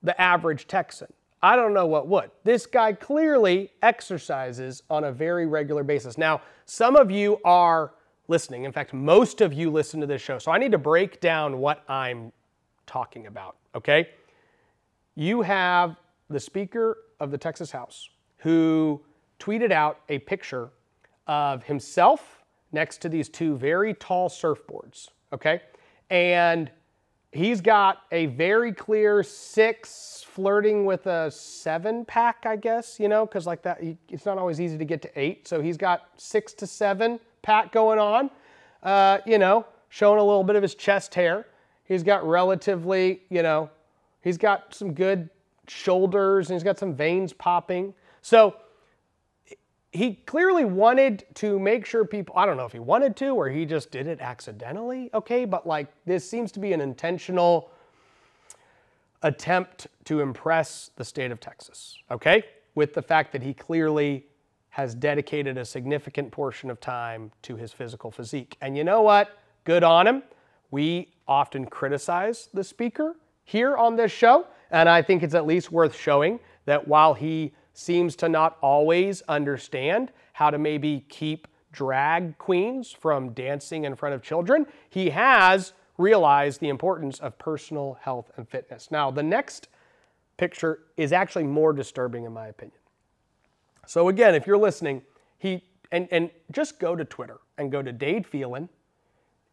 the 0.03 0.18
average 0.20 0.66
Texan, 0.66 1.12
I 1.42 1.57
don't 1.57 1.75
know 1.75 1.87
what 1.87 2.09
would. 2.09 2.31
This 2.44 2.66
guy 2.66 2.92
clearly 2.92 3.70
exercises 3.83 4.83
on 4.88 5.05
a 5.05 5.12
very 5.12 5.46
regular 5.46 5.83
basis. 5.83 6.16
Now, 6.16 6.40
some 6.66 6.96
of 6.96 7.11
you 7.11 7.38
are 7.44 7.92
listening. 8.28 8.64
In 8.64 8.72
fact, 8.72 8.92
most 8.92 9.40
of 9.40 9.52
you 9.52 9.70
listen 9.70 10.00
to 10.00 10.06
this 10.06 10.22
show. 10.22 10.38
So 10.38 10.52
I 10.52 10.58
need 10.58 10.72
to 10.72 10.78
break 10.78 11.20
down 11.20 11.58
what 11.58 11.82
I'm 11.88 12.32
talking 12.87 13.26
about, 13.26 13.56
okay? 13.74 14.11
You 15.14 15.42
have 15.42 15.96
the 16.30 16.40
Speaker 16.40 16.98
of 17.20 17.30
the 17.30 17.38
Texas 17.38 17.70
House 17.70 18.08
who 18.38 19.00
tweeted 19.38 19.72
out 19.72 20.00
a 20.08 20.18
picture 20.20 20.70
of 21.26 21.62
himself 21.64 22.42
next 22.72 22.98
to 23.02 23.08
these 23.08 23.28
two 23.28 23.56
very 23.56 23.94
tall 23.94 24.28
surfboards, 24.28 25.08
okay? 25.32 25.62
And 26.11 26.70
he's 27.32 27.61
got 27.61 28.02
a 28.12 28.26
very 28.26 28.72
clear 28.72 29.22
six 29.22 30.24
flirting 30.28 30.85
with 30.85 31.06
a 31.06 31.30
seven 31.30 32.04
pack, 32.04 32.44
I 32.46 32.56
guess, 32.56 32.98
you 32.98 33.08
know, 33.08 33.26
because 33.26 33.46
like 33.46 33.62
that, 33.62 33.82
it's 34.08 34.26
not 34.26 34.38
always 34.38 34.61
easy 34.61 34.78
to 34.78 34.85
get 34.85 35.02
to 35.02 35.20
eight. 35.20 35.46
So 35.46 35.61
he's 35.61 35.76
got 35.76 36.08
six 36.16 36.52
to 36.54 36.66
seven 36.66 37.20
Pat 37.42 37.72
going 37.72 37.98
on, 37.98 38.31
uh, 38.83 39.18
you 39.26 39.38
know, 39.38 39.66
showing 39.88 40.18
a 40.18 40.24
little 40.24 40.44
bit 40.44 40.57
of 40.57 40.62
his 40.62 40.74
chest 40.74 41.14
hair. 41.14 41.46
He's 41.85 42.02
got 42.02 42.26
relatively, 42.26 43.22
you 43.28 43.42
know, 43.42 43.68
he's 44.22 44.38
got 44.38 44.74
some 44.74 44.94
good 44.94 45.28
shoulders 45.68 46.48
and 46.48 46.55
he's 46.55 46.64
got 46.64 46.78
some 46.78 46.94
veins 46.94 47.33
popping. 47.33 47.94
So 48.22 48.57
he 49.92 50.14
clearly 50.14 50.64
wanted 50.64 51.24
to 51.35 51.59
make 51.59 51.85
sure 51.85 52.05
people, 52.05 52.35
I 52.38 52.46
don't 52.46 52.57
know 52.57 52.64
if 52.64 52.72
he 52.72 52.78
wanted 52.78 53.14
to 53.16 53.31
or 53.31 53.50
he 53.50 53.66
just 53.66 53.90
did 53.90 54.07
it 54.07 54.20
accidentally, 54.20 55.11
okay, 55.12 55.44
but 55.44 55.66
like 55.66 55.88
this 56.07 56.28
seems 56.28 56.50
to 56.52 56.61
be 56.61 56.72
an 56.72 56.81
intentional 56.81 57.70
attempt 59.22 59.88
to 60.05 60.20
impress 60.20 60.90
the 60.96 61.05
state 61.05 61.31
of 61.31 61.40
Texas, 61.40 61.98
okay, 62.11 62.44
with 62.74 62.94
the 62.94 63.02
fact 63.02 63.33
that 63.33 63.42
he 63.42 63.52
clearly 63.52 64.24
has 64.72 64.94
dedicated 64.94 65.58
a 65.58 65.64
significant 65.66 66.30
portion 66.30 66.70
of 66.70 66.80
time 66.80 67.30
to 67.42 67.56
his 67.56 67.74
physical 67.74 68.11
physique. 68.11 68.56
And 68.62 68.74
you 68.74 68.85
know 68.85 69.02
what? 69.02 69.38
Good 69.64 69.85
on 69.85 70.06
him. 70.06 70.22
We 70.70 71.12
often 71.28 71.66
criticize 71.66 72.48
the 72.54 72.64
speaker 72.64 73.14
here 73.44 73.76
on 73.76 73.96
this 73.96 74.11
show, 74.11 74.46
and 74.70 74.88
I 74.88 75.02
think 75.02 75.22
it's 75.22 75.35
at 75.35 75.46
least 75.46 75.70
worth 75.70 75.94
showing 75.94 76.40
that 76.64 76.88
while 76.88 77.12
he 77.12 77.52
seems 77.74 78.16
to 78.16 78.30
not 78.30 78.56
always 78.62 79.20
understand 79.28 80.11
how 80.32 80.48
to 80.48 80.58
maybe 80.58 81.04
keep 81.11 81.48
drag 81.70 82.38
queens 82.38 82.90
from 82.90 83.35
dancing 83.35 83.85
in 83.85 83.94
front 83.94 84.14
of 84.14 84.22
children, 84.22 84.66
he 84.88 85.11
has 85.11 85.74
realized 85.98 86.61
the 86.62 86.70
importance 86.70 87.18
of 87.20 87.37
personal 87.37 87.98
health 88.00 88.30
and 88.38 88.48
fitness. 88.48 88.90
Now, 88.90 89.11
the 89.11 89.22
next 89.22 89.68
picture 90.38 90.78
is 90.96 91.12
actually 91.12 91.44
more 91.44 91.74
disturbing 91.74 92.24
in 92.24 92.32
my 92.32 92.46
opinion. 92.46 92.78
So 93.86 94.08
again, 94.08 94.34
if 94.34 94.46
you're 94.46 94.58
listening, 94.58 95.02
he 95.38 95.64
and, 95.90 96.08
and 96.10 96.30
just 96.50 96.78
go 96.78 96.96
to 96.96 97.04
Twitter 97.04 97.38
and 97.58 97.70
go 97.70 97.82
to 97.82 97.92
Dade 97.92 98.26
Phelan 98.26 98.68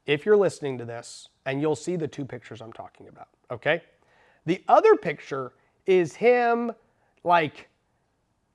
if 0.05 0.25
you're 0.25 0.37
listening 0.37 0.77
to 0.79 0.85
this, 0.85 1.27
and 1.45 1.61
you'll 1.61 1.75
see 1.75 1.95
the 1.95 2.07
two 2.07 2.25
pictures 2.25 2.61
I'm 2.61 2.73
talking 2.73 3.07
about. 3.07 3.27
Okay? 3.51 3.83
The 4.45 4.63
other 4.67 4.95
picture 4.95 5.51
is 5.85 6.15
him 6.15 6.71
like 7.23 7.67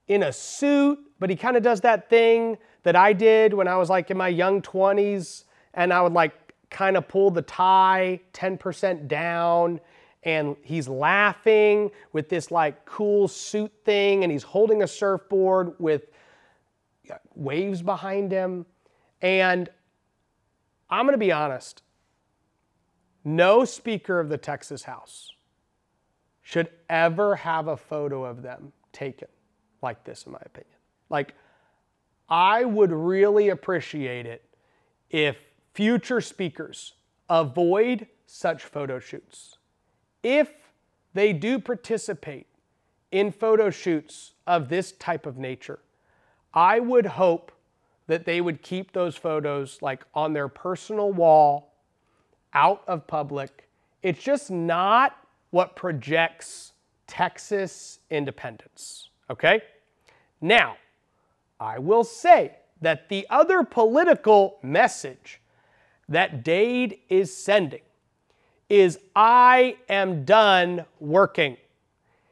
in 0.07 0.23
a 0.23 0.33
suit, 0.33 0.99
but 1.19 1.29
he 1.29 1.35
kind 1.35 1.55
of 1.55 1.63
does 1.63 1.81
that 1.81 2.09
thing 2.09 2.57
that 2.83 2.95
I 2.95 3.13
did 3.13 3.53
when 3.53 3.67
I 3.67 3.77
was 3.77 3.89
like 3.89 4.11
in 4.11 4.17
my 4.17 4.27
young 4.27 4.61
20s, 4.61 5.45
and 5.73 5.93
I 5.93 6.01
would 6.01 6.13
like 6.13 6.33
kind 6.69 6.97
of 6.97 7.07
pull 7.07 7.31
the 7.31 7.41
tie 7.41 8.19
10% 8.33 9.07
down 9.07 9.79
and 10.25 10.57
he's 10.63 10.87
laughing 10.87 11.91
with 12.11 12.27
this 12.27 12.51
like 12.51 12.83
cool 12.85 13.27
suit 13.27 13.71
thing 13.85 14.23
and 14.23 14.31
he's 14.31 14.43
holding 14.43 14.81
a 14.83 14.87
surfboard 14.87 15.73
with 15.79 16.07
waves 17.35 17.83
behind 17.83 18.31
him. 18.31 18.65
And 19.21 19.69
I'm 20.89 21.05
going 21.05 21.13
to 21.13 21.17
be 21.17 21.31
honest 21.31 21.83
no 23.27 23.65
speaker 23.65 24.19
of 24.19 24.29
the 24.29 24.37
Texas 24.37 24.83
House 24.83 25.31
should 26.43 26.69
ever 26.89 27.35
have 27.35 27.67
a 27.67 27.75
photo 27.75 28.23
of 28.23 28.43
them 28.43 28.71
taken 28.93 29.27
like 29.81 30.03
this, 30.03 30.27
in 30.27 30.31
my 30.31 30.41
opinion. 30.45 30.77
Like, 31.09 31.33
I 32.29 32.63
would 32.65 32.91
really 32.91 33.49
appreciate 33.49 34.27
it 34.27 34.43
if 35.09 35.37
future 35.73 36.21
speakers 36.21 36.93
avoid 37.27 38.07
such 38.27 38.63
photo 38.63 38.99
shoots. 38.99 39.57
If 40.25 40.51
they 41.13 41.33
do 41.33 41.59
participate 41.59 42.47
in 43.11 43.31
photo 43.31 43.69
shoots 43.69 44.33
of 44.47 44.69
this 44.69 44.91
type 44.93 45.27
of 45.27 45.37
nature, 45.37 45.77
I 46.51 46.79
would 46.79 47.05
hope 47.05 47.51
that 48.07 48.25
they 48.25 48.41
would 48.41 48.63
keep 48.63 48.91
those 48.91 49.15
photos 49.15 49.83
like 49.83 50.03
on 50.15 50.33
their 50.33 50.47
personal 50.47 51.11
wall, 51.11 51.75
out 52.55 52.81
of 52.87 53.05
public. 53.05 53.69
It's 54.01 54.23
just 54.23 54.49
not 54.49 55.15
what 55.51 55.75
projects 55.75 56.73
Texas 57.05 57.99
independence. 58.09 59.09
Okay? 59.29 59.61
Now, 60.41 60.77
I 61.59 61.77
will 61.77 62.03
say 62.03 62.55
that 62.81 63.09
the 63.09 63.27
other 63.29 63.63
political 63.63 64.57
message 64.63 65.39
that 66.09 66.43
Dade 66.43 66.97
is 67.09 67.35
sending 67.35 67.81
is 68.69 68.99
I 69.15 69.77
am 69.89 70.25
done 70.25 70.85
working. 70.99 71.57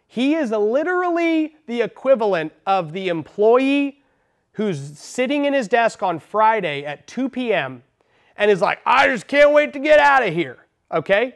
He 0.07 0.35
is 0.35 0.51
literally 0.51 1.55
the 1.65 1.81
equivalent 1.81 2.53
of 2.65 2.93
the 2.93 3.07
employee 3.07 4.03
who's 4.53 4.79
sitting 4.99 5.45
in 5.45 5.53
his 5.53 5.67
desk 5.67 6.03
on 6.03 6.19
Friday 6.19 6.85
at 6.85 7.07
2 7.07 7.29
p.m. 7.29 7.83
and 8.37 8.51
is 8.51 8.61
like, 8.61 8.79
I 8.85 9.07
just 9.07 9.27
can't 9.27 9.51
wait 9.51 9.73
to 9.73 9.79
get 9.79 9.99
out 9.99 10.25
of 10.25 10.33
here. 10.33 10.65
Okay? 10.91 11.35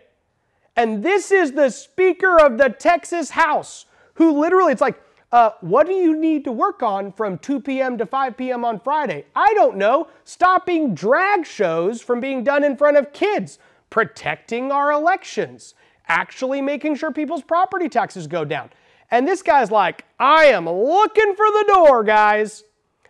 And 0.75 1.03
this 1.03 1.31
is 1.31 1.53
the 1.53 1.71
Speaker 1.71 2.39
of 2.39 2.60
the 2.60 2.69
Texas 2.69 3.31
House 3.31 3.86
who 4.13 4.39
literally, 4.39 4.71
it's 4.71 4.81
like, 4.81 5.01
uh, 5.31 5.51
what 5.62 5.88
do 5.88 5.93
you 5.93 6.15
need 6.15 6.43
to 6.45 6.51
work 6.51 6.81
on 6.81 7.12
from 7.12 7.38
2 7.39 7.60
p.m. 7.60 7.97
to 7.97 8.05
5 8.05 8.38
p.m. 8.38 8.63
on 8.63 8.79
Friday? 8.79 9.25
I 9.36 9.51
don't 9.55 9.77
know. 9.77 10.07
Stopping 10.23 10.95
drag 10.95 11.45
shows 11.45 12.01
from 12.01 12.19
being 12.19 12.43
done 12.43 12.63
in 12.63 12.77
front 12.77 12.97
of 12.97 13.12
kids, 13.12 13.60
protecting 13.89 14.71
our 14.71 14.91
elections, 14.91 15.73
actually 16.08 16.62
making 16.62 16.95
sure 16.95 17.12
people's 17.12 17.43
property 17.43 17.89
taxes 17.89 18.28
go 18.28 18.45
down. 18.45 18.69
And 19.12 19.28
this 19.28 19.41
guy's 19.41 19.71
like, 19.71 20.06
I 20.19 20.45
am 20.45 20.65
looking 20.69 21.36
for 21.36 21.45
the 21.45 21.65
door, 21.73 22.04
guys. 22.04 22.63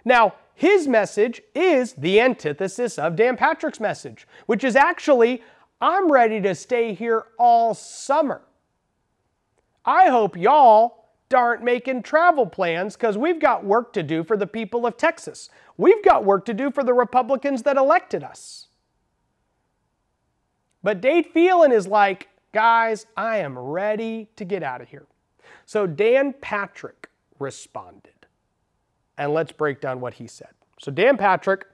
Now, 0.06 0.36
his 0.54 0.88
message 0.88 1.42
is 1.54 1.94
the 1.94 2.20
antithesis 2.20 2.98
of 2.98 3.16
Dan 3.16 3.38
Patrick's 3.38 3.80
message, 3.80 4.28
which 4.46 4.63
is 4.63 4.76
actually, 4.76 5.44
I'm 5.82 6.12
ready 6.12 6.42
to 6.42 6.56
stay 6.56 6.94
here 6.94 7.26
all 7.38 7.74
summer. 7.74 8.42
I 9.86 10.10
hope 10.10 10.36
y'all 10.36 11.06
aren't 11.36 11.63
making 11.63 12.04
travel 12.04 12.46
plans 12.46 12.96
because 12.96 13.18
we've 13.18 13.40
got 13.40 13.66
work 13.66 13.94
to 13.94 14.04
do 14.04 14.24
for 14.24 14.38
the 14.38 14.48
people 14.48 14.86
of 14.86 14.98
Texas. 14.98 15.50
We've 15.78 16.04
got 16.04 16.26
work 16.26 16.46
to 16.46 16.54
do 16.54 16.72
for 16.72 16.84
the 16.84 16.94
Republicans 16.94 17.63
that 17.63 17.78
elected 17.78 18.24
us. 18.24 18.66
But 20.88 21.02
Dade 21.02 21.26
Phelan 21.26 21.73
is 21.73 21.86
like, 21.86 22.30
guys, 22.54 23.08
I 23.17 23.39
am 23.39 23.60
ready 23.60 24.30
to 24.38 24.45
get 24.45 24.63
out 24.63 24.80
of 24.80 24.88
here. 24.88 25.06
So 25.65 25.86
Dan 25.86 26.34
Patrick 26.39 27.10
responded. 27.39 28.13
And 29.17 29.34
let's 29.34 29.52
break 29.52 29.82
down 29.82 30.00
what 30.00 30.13
he 30.13 30.28
said. 30.28 30.52
So 30.80 30.89
Dan 30.89 31.17
Patrick 31.17 31.65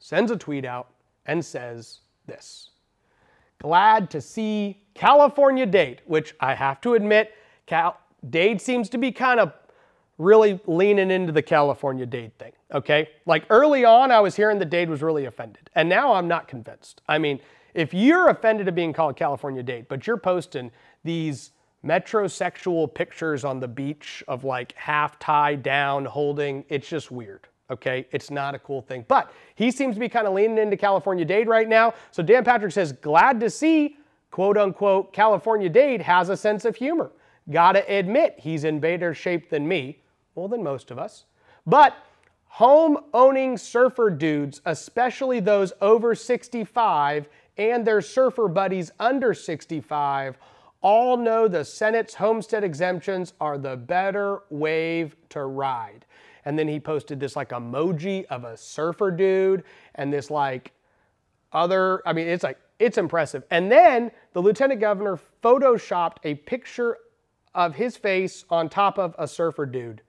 sends 0.00 0.30
a 0.30 0.36
tweet 0.36 0.66
out 0.66 0.90
and 1.24 1.42
says 1.42 2.00
this 2.26 2.72
Glad 3.58 4.10
to 4.10 4.20
see 4.20 4.82
California 4.92 5.64
Dade, 5.64 6.02
which 6.04 6.34
I 6.40 6.56
have 6.56 6.82
to 6.82 6.92
admit, 6.92 7.32
Cal- 7.64 7.98
Dade 8.28 8.60
seems 8.60 8.90
to 8.90 8.98
be 8.98 9.12
kind 9.12 9.40
of 9.40 9.54
really 10.18 10.60
leaning 10.66 11.10
into 11.10 11.32
the 11.32 11.40
California 11.40 12.04
Dade 12.04 12.36
thing, 12.38 12.52
okay? 12.70 13.08
Like 13.24 13.46
early 13.48 13.86
on, 13.86 14.12
I 14.12 14.20
was 14.20 14.36
hearing 14.36 14.58
that 14.58 14.68
Dade 14.68 14.90
was 14.90 15.00
really 15.00 15.24
offended, 15.24 15.70
and 15.74 15.88
now 15.88 16.12
I'm 16.12 16.28
not 16.28 16.48
convinced. 16.48 17.00
I 17.08 17.16
mean, 17.16 17.40
if 17.74 17.92
you're 17.94 18.28
offended 18.28 18.68
at 18.68 18.74
being 18.74 18.92
called 18.92 19.16
California 19.16 19.62
Dade, 19.62 19.86
but 19.88 20.06
you're 20.06 20.16
posting 20.16 20.70
these 21.04 21.52
metrosexual 21.84 22.92
pictures 22.92 23.44
on 23.44 23.60
the 23.60 23.68
beach 23.68 24.22
of 24.28 24.44
like 24.44 24.72
half 24.72 25.18
tied 25.18 25.62
down, 25.62 26.04
holding, 26.04 26.64
it's 26.68 26.88
just 26.88 27.10
weird. 27.10 27.46
Okay, 27.70 28.06
it's 28.12 28.30
not 28.30 28.54
a 28.54 28.58
cool 28.58 28.80
thing. 28.80 29.04
But 29.08 29.30
he 29.54 29.70
seems 29.70 29.94
to 29.94 30.00
be 30.00 30.08
kind 30.08 30.26
of 30.26 30.32
leaning 30.32 30.58
into 30.58 30.76
California 30.76 31.24
Dade 31.24 31.48
right 31.48 31.68
now. 31.68 31.92
So 32.10 32.22
Dan 32.22 32.42
Patrick 32.42 32.72
says, 32.72 32.92
glad 32.92 33.40
to 33.40 33.50
see, 33.50 33.98
quote 34.30 34.56
unquote, 34.56 35.12
California 35.12 35.68
Dade 35.68 36.00
has 36.00 36.30
a 36.30 36.36
sense 36.36 36.64
of 36.64 36.76
humor. 36.76 37.10
Gotta 37.50 37.84
admit, 37.92 38.36
he's 38.38 38.64
in 38.64 38.80
better 38.80 39.14
shape 39.14 39.50
than 39.50 39.68
me, 39.68 39.98
well, 40.34 40.48
than 40.48 40.62
most 40.62 40.90
of 40.90 40.98
us. 40.98 41.26
But 41.66 41.94
home 42.46 42.98
owning 43.12 43.58
surfer 43.58 44.10
dudes, 44.10 44.60
especially 44.64 45.40
those 45.40 45.72
over 45.80 46.14
65 46.14 47.28
and 47.58 47.86
their 47.86 48.00
surfer 48.00 48.48
buddies 48.48 48.92
under 48.98 49.34
65, 49.34 50.38
all 50.80 51.16
know 51.16 51.48
the 51.48 51.64
Senate's 51.64 52.14
homestead 52.14 52.62
exemptions 52.62 53.34
are 53.40 53.58
the 53.58 53.76
better 53.76 54.40
wave 54.48 55.16
to 55.30 55.44
ride. 55.44 56.06
And 56.44 56.58
then 56.58 56.68
he 56.68 56.78
posted 56.78 57.18
this 57.18 57.36
like 57.36 57.50
emoji 57.50 58.24
of 58.26 58.44
a 58.44 58.56
surfer 58.56 59.10
dude 59.10 59.64
and 59.96 60.12
this 60.12 60.30
like 60.30 60.72
other, 61.52 62.00
I 62.06 62.12
mean, 62.12 62.28
it's 62.28 62.44
like, 62.44 62.58
it's 62.78 62.96
impressive. 62.96 63.42
And 63.50 63.70
then 63.70 64.12
the 64.32 64.40
lieutenant 64.40 64.80
governor 64.80 65.18
photoshopped 65.42 66.18
a 66.24 66.34
picture 66.34 66.96
of 67.54 67.74
his 67.74 67.96
face 67.96 68.44
on 68.50 68.68
top 68.68 68.98
of 68.98 69.16
a 69.18 69.26
surfer 69.26 69.66
dude. 69.66 70.02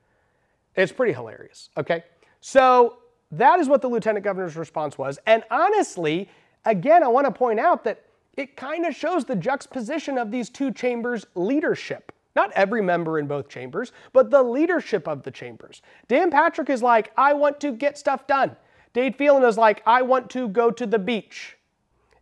It's 0.76 0.92
pretty 0.92 1.14
hilarious, 1.14 1.70
okay? 1.78 2.04
So 2.42 3.00
that 3.32 3.60
is 3.60 3.68
what 3.68 3.82
the 3.82 3.88
lieutenant 3.88 4.24
governor's 4.24 4.56
response 4.56 4.98
was. 4.98 5.18
And 5.26 5.44
honestly, 5.50 6.30
again, 6.65 7.04
I 7.04 7.08
want 7.08 7.26
to 7.26 7.32
point 7.32 7.60
out 7.60 7.84
that 7.84 8.04
it 8.38 8.56
kind 8.56 8.86
of 8.86 8.95
shows 8.95 9.26
the 9.26 9.36
juxtaposition 9.36 10.17
of 10.17 10.32
these 10.32 10.50
two 10.50 10.72
chambers' 10.72 11.26
leadership. 11.36 12.12
Not 12.36 12.52
every 12.54 12.82
member 12.82 13.19
in 13.19 13.28
both 13.28 13.50
chambers, 13.50 13.91
but 14.13 14.30
the 14.30 14.41
leadership 14.41 15.08
of 15.08 15.24
the 15.24 15.32
chambers. 15.32 15.82
Dan 16.08 16.32
Patrick 16.32 16.69
is 16.69 16.82
like, 16.82 17.12
I 17.17 17.34
want 17.34 17.60
to 17.62 17.72
get 17.72 17.98
stuff 17.98 18.28
done. 18.28 18.56
Dade 18.93 19.15
Phelan 19.15 19.43
is 19.43 19.58
like, 19.58 19.82
I 19.86 20.02
want 20.04 20.30
to 20.32 20.48
go 20.48 20.72
to 20.72 20.86
the 20.86 21.00
beach. 21.00 21.58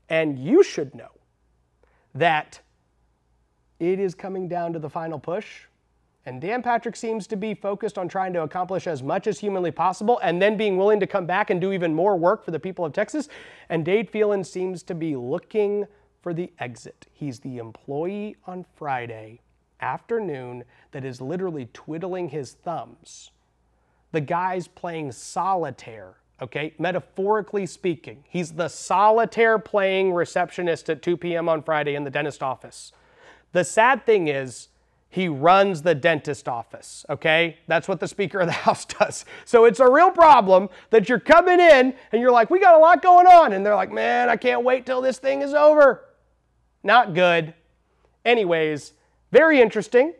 And 0.09 0.39
you 0.39 0.63
should 0.63 0.95
know 0.95 1.11
that 2.15 2.59
it 3.79 3.99
is 3.99 4.15
coming 4.15 4.47
down 4.47 4.73
to 4.73 4.79
the 4.79 4.89
final 4.89 5.19
push. 5.19 5.65
And 6.27 6.41
Dan 6.41 6.61
Patrick 6.61 6.97
seems 6.97 7.25
to 7.27 7.37
be 7.37 7.53
focused 7.53 7.97
on 7.97 8.09
trying 8.09 8.33
to 8.33 8.41
accomplish 8.41 8.85
as 8.85 9.01
much 9.01 9.27
as 9.27 9.39
humanly 9.39 9.71
possible 9.71 10.19
and 10.21 10.41
then 10.41 10.57
being 10.57 10.75
willing 10.75 10.99
to 10.99 11.07
come 11.07 11.25
back 11.25 11.49
and 11.49 11.61
do 11.61 11.71
even 11.71 11.93
more 11.93 12.17
work 12.17 12.43
for 12.43 12.51
the 12.51 12.59
people 12.59 12.83
of 12.83 12.91
Texas. 12.91 13.29
And 13.69 13.85
Dade 13.85 14.09
Phelan 14.09 14.43
seems 14.43 14.83
to 14.83 14.93
be 14.93 15.15
looking 15.15 15.85
for 16.21 16.33
the 16.33 16.51
exit. 16.59 17.07
He's 17.13 17.39
the 17.39 17.59
employee 17.59 18.35
on 18.45 18.65
Friday 18.75 19.39
afternoon 19.79 20.65
that 20.91 21.05
is 21.05 21.21
literally 21.21 21.69
twiddling 21.71 22.27
his 22.27 22.51
thumbs. 22.51 23.31
The 24.11 24.19
guy's 24.19 24.67
playing 24.67 25.13
solitaire, 25.13 26.15
okay? 26.41 26.73
Metaphorically 26.77 27.65
speaking, 27.65 28.25
he's 28.27 28.51
the 28.51 28.67
solitaire 28.67 29.59
playing 29.59 30.11
receptionist 30.11 30.89
at 30.89 31.01
2 31.01 31.15
p.m. 31.15 31.47
on 31.47 31.63
Friday 31.63 31.95
in 31.95 32.03
the 32.03 32.09
dentist 32.09 32.43
office. 32.43 32.91
The 33.53 33.63
sad 33.63 34.05
thing 34.05 34.27
is, 34.27 34.67
he 35.09 35.27
runs 35.29 35.81
the 35.81 35.95
dentist 35.95 36.49
office, 36.49 37.05
okay? 37.09 37.57
That's 37.67 37.87
what 37.87 37.99
the 37.99 38.07
Speaker 38.07 38.39
of 38.39 38.47
the 38.47 38.51
House 38.67 38.85
does. 38.85 39.25
So 39.45 39.65
it's 39.65 39.79
a 39.79 39.89
real 39.89 40.11
problem 40.11 40.69
that 40.89 41.07
you're 41.07 41.19
coming 41.19 41.59
in 41.59 41.93
and 42.11 42.21
you're 42.21 42.31
like, 42.31 42.49
we 42.49 42.59
got 42.59 42.75
a 42.75 42.79
lot 42.79 43.01
going 43.01 43.27
on. 43.27 43.53
And 43.53 43.65
they're 43.65 43.75
like, 43.75 43.91
man, 43.91 44.29
I 44.29 44.35
can't 44.35 44.63
wait 44.63 44.85
till 44.85 45.01
this 45.01 45.17
thing 45.17 45.41
is 45.41 45.53
over. 45.53 46.03
Not 46.83 47.13
good. 47.13 47.53
Anyways, 48.25 48.93
very 49.31 49.61
interesting. 49.61 50.13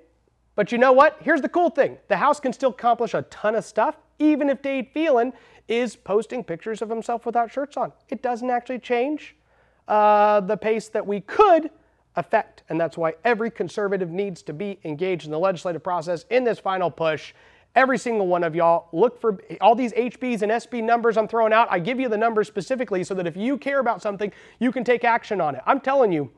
But 0.55 0.71
you 0.71 0.79
know 0.79 0.91
what? 0.91 1.17
Here's 1.21 1.41
the 1.41 1.49
cool 1.49 1.69
thing 1.69 1.97
the 2.07 2.17
House 2.17 2.39
can 2.39 2.51
still 2.51 2.71
accomplish 2.71 3.13
a 3.13 3.21
ton 3.23 3.55
of 3.55 3.63
stuff, 3.63 3.95
even 4.17 4.49
if 4.49 4.61
Dade 4.61 4.89
Phelan 4.93 5.33
is 5.67 5.95
posting 5.95 6.43
pictures 6.43 6.81
of 6.81 6.89
himself 6.89 7.25
without 7.25 7.51
shirts 7.51 7.77
on. 7.77 7.91
It 8.09 8.23
doesn't 8.23 8.49
actually 8.49 8.79
change 8.79 9.35
uh, 9.87 10.39
the 10.39 10.57
pace 10.57 10.87
that 10.89 11.05
we 11.05 11.21
could 11.21 11.69
effect. 12.17 12.63
And 12.67 12.79
that's 12.79 12.97
why 12.97 13.13
every 13.23 13.49
conservative 13.49 14.09
needs 14.09 14.41
to 14.43 14.53
be 14.53 14.79
engaged 14.83 15.25
in 15.25 15.31
the 15.31 15.39
legislative 15.39 15.83
process 15.83 16.25
in 16.29 16.43
this 16.43 16.59
final 16.59 16.91
push. 16.91 17.33
Every 17.75 17.97
single 17.97 18.27
one 18.27 18.43
of 18.43 18.55
y'all, 18.55 18.89
look 18.91 19.21
for 19.21 19.39
all 19.61 19.75
these 19.75 19.93
HBs 19.93 20.41
and 20.41 20.51
SB 20.51 20.83
numbers 20.83 21.15
I'm 21.15 21.27
throwing 21.27 21.53
out. 21.53 21.67
I 21.69 21.79
give 21.79 21.99
you 21.99 22.09
the 22.09 22.17
numbers 22.17 22.47
specifically 22.47 23.03
so 23.03 23.13
that 23.13 23.27
if 23.27 23.37
you 23.37 23.57
care 23.57 23.79
about 23.79 24.01
something, 24.01 24.33
you 24.59 24.71
can 24.71 24.83
take 24.83 25.03
action 25.03 25.39
on 25.39 25.55
it. 25.55 25.61
I'm 25.65 25.79
telling 25.79 26.11
you, 26.11 26.31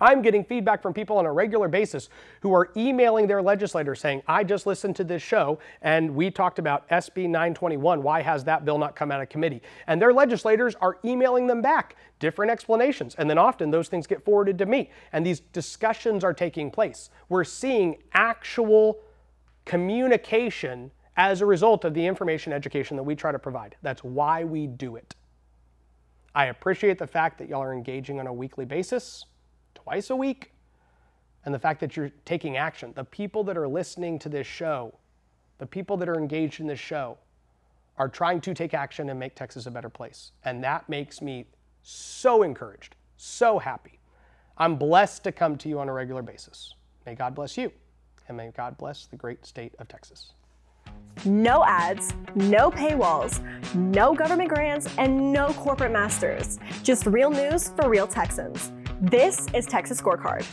I'm 0.00 0.22
getting 0.22 0.44
feedback 0.44 0.82
from 0.82 0.94
people 0.94 1.18
on 1.18 1.26
a 1.26 1.32
regular 1.32 1.68
basis 1.68 2.08
who 2.40 2.54
are 2.54 2.70
emailing 2.76 3.26
their 3.26 3.42
legislators 3.42 4.00
saying, 4.00 4.22
I 4.26 4.44
just 4.44 4.66
listened 4.66 4.96
to 4.96 5.04
this 5.04 5.22
show 5.22 5.58
and 5.82 6.14
we 6.14 6.30
talked 6.30 6.58
about 6.58 6.88
SB 6.88 7.24
921. 7.24 8.02
Why 8.02 8.22
has 8.22 8.44
that 8.44 8.64
bill 8.64 8.78
not 8.78 8.96
come 8.96 9.10
out 9.10 9.20
of 9.20 9.28
committee? 9.28 9.62
And 9.86 10.00
their 10.00 10.12
legislators 10.12 10.74
are 10.76 10.98
emailing 11.04 11.46
them 11.46 11.62
back 11.62 11.96
different 12.18 12.50
explanations. 12.50 13.14
And 13.16 13.28
then 13.28 13.38
often 13.38 13.70
those 13.70 13.88
things 13.88 14.06
get 14.06 14.24
forwarded 14.24 14.58
to 14.58 14.66
me. 14.66 14.90
And 15.12 15.26
these 15.26 15.40
discussions 15.40 16.22
are 16.22 16.34
taking 16.34 16.70
place. 16.70 17.10
We're 17.28 17.44
seeing 17.44 17.96
actual 18.12 19.00
communication 19.64 20.90
as 21.16 21.40
a 21.40 21.46
result 21.46 21.84
of 21.84 21.94
the 21.94 22.06
information 22.06 22.52
education 22.52 22.96
that 22.96 23.02
we 23.02 23.14
try 23.14 23.32
to 23.32 23.38
provide. 23.38 23.76
That's 23.82 24.04
why 24.04 24.44
we 24.44 24.66
do 24.66 24.96
it. 24.96 25.14
I 26.34 26.46
appreciate 26.46 26.98
the 26.98 27.06
fact 27.06 27.38
that 27.38 27.48
y'all 27.48 27.62
are 27.62 27.74
engaging 27.74 28.20
on 28.20 28.26
a 28.26 28.32
weekly 28.32 28.64
basis, 28.64 29.26
twice 29.82 30.10
a 30.10 30.16
week, 30.16 30.52
and 31.44 31.54
the 31.54 31.58
fact 31.58 31.80
that 31.80 31.96
you're 31.96 32.10
taking 32.24 32.56
action. 32.56 32.92
The 32.94 33.04
people 33.04 33.44
that 33.44 33.56
are 33.56 33.68
listening 33.68 34.18
to 34.20 34.28
this 34.28 34.46
show, 34.46 34.94
the 35.58 35.66
people 35.66 35.96
that 35.98 36.08
are 36.08 36.18
engaged 36.18 36.60
in 36.60 36.66
this 36.66 36.80
show, 36.80 37.18
are 37.98 38.08
trying 38.08 38.40
to 38.42 38.54
take 38.54 38.74
action 38.74 39.10
and 39.10 39.18
make 39.18 39.34
Texas 39.34 39.66
a 39.66 39.70
better 39.70 39.88
place. 39.88 40.32
And 40.44 40.62
that 40.64 40.88
makes 40.88 41.20
me 41.20 41.46
so 41.82 42.42
encouraged, 42.42 42.96
so 43.16 43.58
happy. 43.58 43.98
I'm 44.56 44.76
blessed 44.76 45.24
to 45.24 45.32
come 45.32 45.56
to 45.58 45.68
you 45.68 45.78
on 45.78 45.88
a 45.88 45.92
regular 45.92 46.22
basis. 46.22 46.74
May 47.06 47.14
God 47.14 47.34
bless 47.34 47.56
you, 47.56 47.72
and 48.28 48.36
may 48.36 48.50
God 48.56 48.76
bless 48.76 49.06
the 49.06 49.16
great 49.16 49.44
state 49.46 49.74
of 49.78 49.88
Texas. 49.88 50.32
No 51.24 51.64
ads, 51.64 52.14
no 52.34 52.70
paywalls, 52.70 53.42
no 53.74 54.14
government 54.14 54.48
grants, 54.48 54.88
and 54.96 55.32
no 55.32 55.52
corporate 55.54 55.92
masters. 55.92 56.58
Just 56.82 57.06
real 57.06 57.30
news 57.30 57.68
for 57.70 57.88
real 57.88 58.06
Texans. 58.06 58.72
This 59.02 59.46
is 59.54 59.64
Texas 59.64 59.98
Scorecard. 59.98 60.44